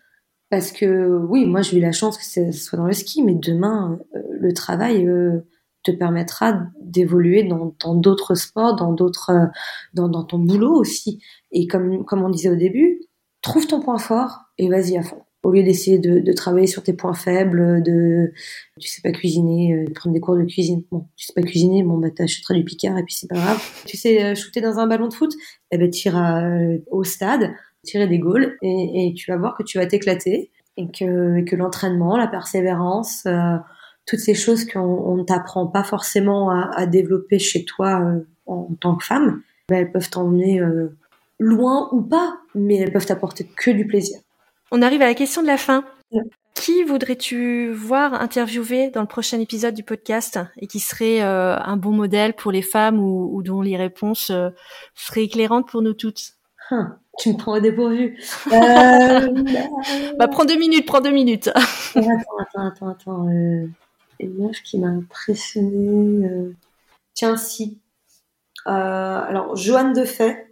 [0.54, 3.34] Parce que oui, moi j'ai eu la chance que ce soit dans le ski, mais
[3.34, 5.40] demain, euh, le travail euh,
[5.82, 9.46] te permettra d'évoluer dans d'autres sports, dans d'autres, euh,
[9.94, 11.20] dans, ton boulot aussi.
[11.50, 13.00] Et comme, comme on disait au début,
[13.42, 15.24] trouve ton point fort et vas-y à fond.
[15.42, 18.32] Au lieu d'essayer de, travailler sur tes points faibles, de
[18.78, 20.84] tu sais pas cuisiner, prendre des cours de cuisine.
[20.92, 23.60] Bon, tu sais pas cuisiner, bon bah t'achèteras du picard et puis c'est pas grave.
[23.86, 25.34] Tu sais shooter dans un ballon de foot,
[25.72, 26.48] eh ben t'iras
[26.92, 27.50] au stade,
[27.84, 31.56] tirer des goals et, et tu vas voir que tu vas t'éclater et que, que
[31.56, 33.56] l'entraînement, la persévérance, euh,
[34.06, 38.68] toutes ces choses qu'on ne t'apprend pas forcément à, à, développer chez toi euh, en,
[38.80, 40.96] tant que femme, ben, elles peuvent t'emmener euh,
[41.38, 44.18] loin ou pas, mais elles peuvent t'apporter que du plaisir.
[44.70, 45.84] On arrive à la question de la fin.
[46.54, 51.90] Qui voudrais-tu voir interviewer dans le prochain épisode du podcast et qui serait un bon
[51.90, 54.30] modèle pour les femmes ou, ou dont les réponses
[54.94, 56.34] seraient éclairantes pour nous toutes?
[56.70, 56.96] Hein.
[57.18, 58.18] Tu me prends au dépourvu.
[58.52, 59.28] Euh,
[60.18, 61.48] bah, prends deux minutes, prends deux minutes.
[61.94, 62.08] attends,
[62.40, 63.28] attends, attends, attends.
[63.28, 63.66] Euh,
[64.20, 66.26] une meuf qui m'a impressionnée.
[66.26, 66.52] Euh...
[67.14, 67.78] Tiens, si.
[68.66, 70.46] Euh, alors, Joanne Defay,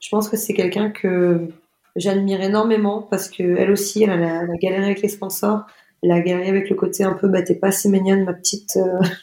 [0.00, 1.48] je pense que c'est quelqu'un que
[1.96, 5.64] j'admire énormément parce que elle aussi, elle a, la, galéré avec les sponsors.
[6.02, 8.78] Elle a galéré avec le côté un peu, bah, t'es pas assez mignonne, ma petite,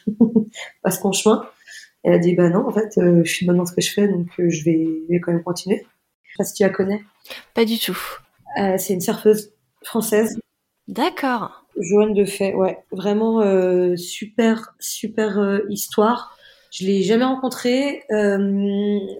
[0.82, 1.44] passe ton chemin.
[2.02, 4.08] Elle a dit, bah non, en fait, je suis bonne dans ce que je fais,
[4.08, 5.86] donc je, vais, je vais quand même continuer.
[6.32, 7.04] Je sais pas si tu la connais.
[7.54, 7.98] Pas du tout.
[8.58, 9.52] Euh, c'est une surfeuse
[9.82, 10.38] française.
[10.88, 11.64] D'accord.
[11.78, 16.36] Joanne de Fait, ouais, vraiment euh, super, super euh, histoire.
[16.70, 18.38] Je l'ai jamais rencontré, euh,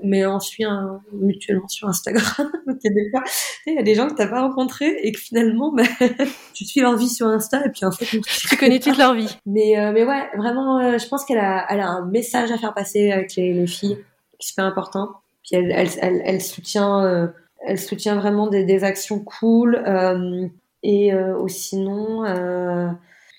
[0.03, 2.25] mais on suit un, mutuellement sur Instagram.
[2.67, 3.23] Donc il y a des fois,
[3.67, 5.83] il y a des gens que t'as pas rencontrés et que finalement, bah,
[6.55, 9.37] tu suis leur vie sur Insta et puis en fait, tu connais toute leur vie.
[9.45, 13.13] Mais mais ouais, vraiment, je pense qu'elle a, elle a un message à faire passer
[13.13, 15.22] avec les, les filles qui est super important.
[15.43, 17.29] Puis elle, elle, elle, soutient, euh,
[17.67, 19.83] elle soutient vraiment des, des actions cool.
[19.87, 20.49] Euh,
[20.85, 22.25] et ou sinon,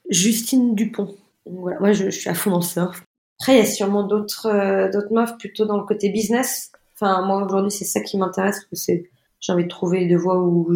[0.10, 1.16] Justine Dupont.
[1.45, 3.04] Voilà, moi je, suis à fond dans le surf.
[3.39, 6.72] Après, il y a sûrement d'autres euh, d'autres meufs plutôt dans le côté business.
[6.95, 10.74] Enfin, moi aujourd'hui, c'est ça qui m'intéresse c'est j'ai envie de trouver des voies où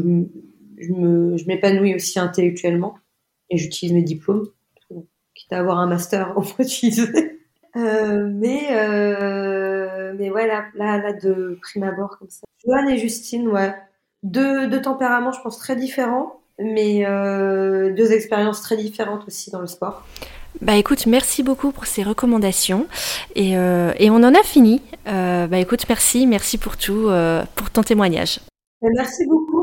[0.77, 2.97] je, m'épanouis aussi intellectuellement
[3.49, 4.47] et j'utilise mes diplômes.
[5.35, 7.39] Quitte à avoir un master, on peut utiliser.
[7.75, 9.76] Euh, mais euh,
[10.17, 12.45] mais ouais, là, là, là, de prime abord comme ça.
[12.65, 13.75] Joanne et Justine, ouais,
[14.23, 19.61] deux deux tempéraments, je pense très différents, mais euh, deux expériences très différentes aussi dans
[19.61, 20.03] le sport.
[20.61, 22.87] Bah écoute, merci beaucoup pour ces recommandations
[23.35, 24.81] et, euh, et on en a fini.
[25.07, 27.09] Euh, bah écoute, merci, merci pour tout,
[27.55, 28.39] pour ton témoignage.
[28.81, 29.56] Merci beaucoup.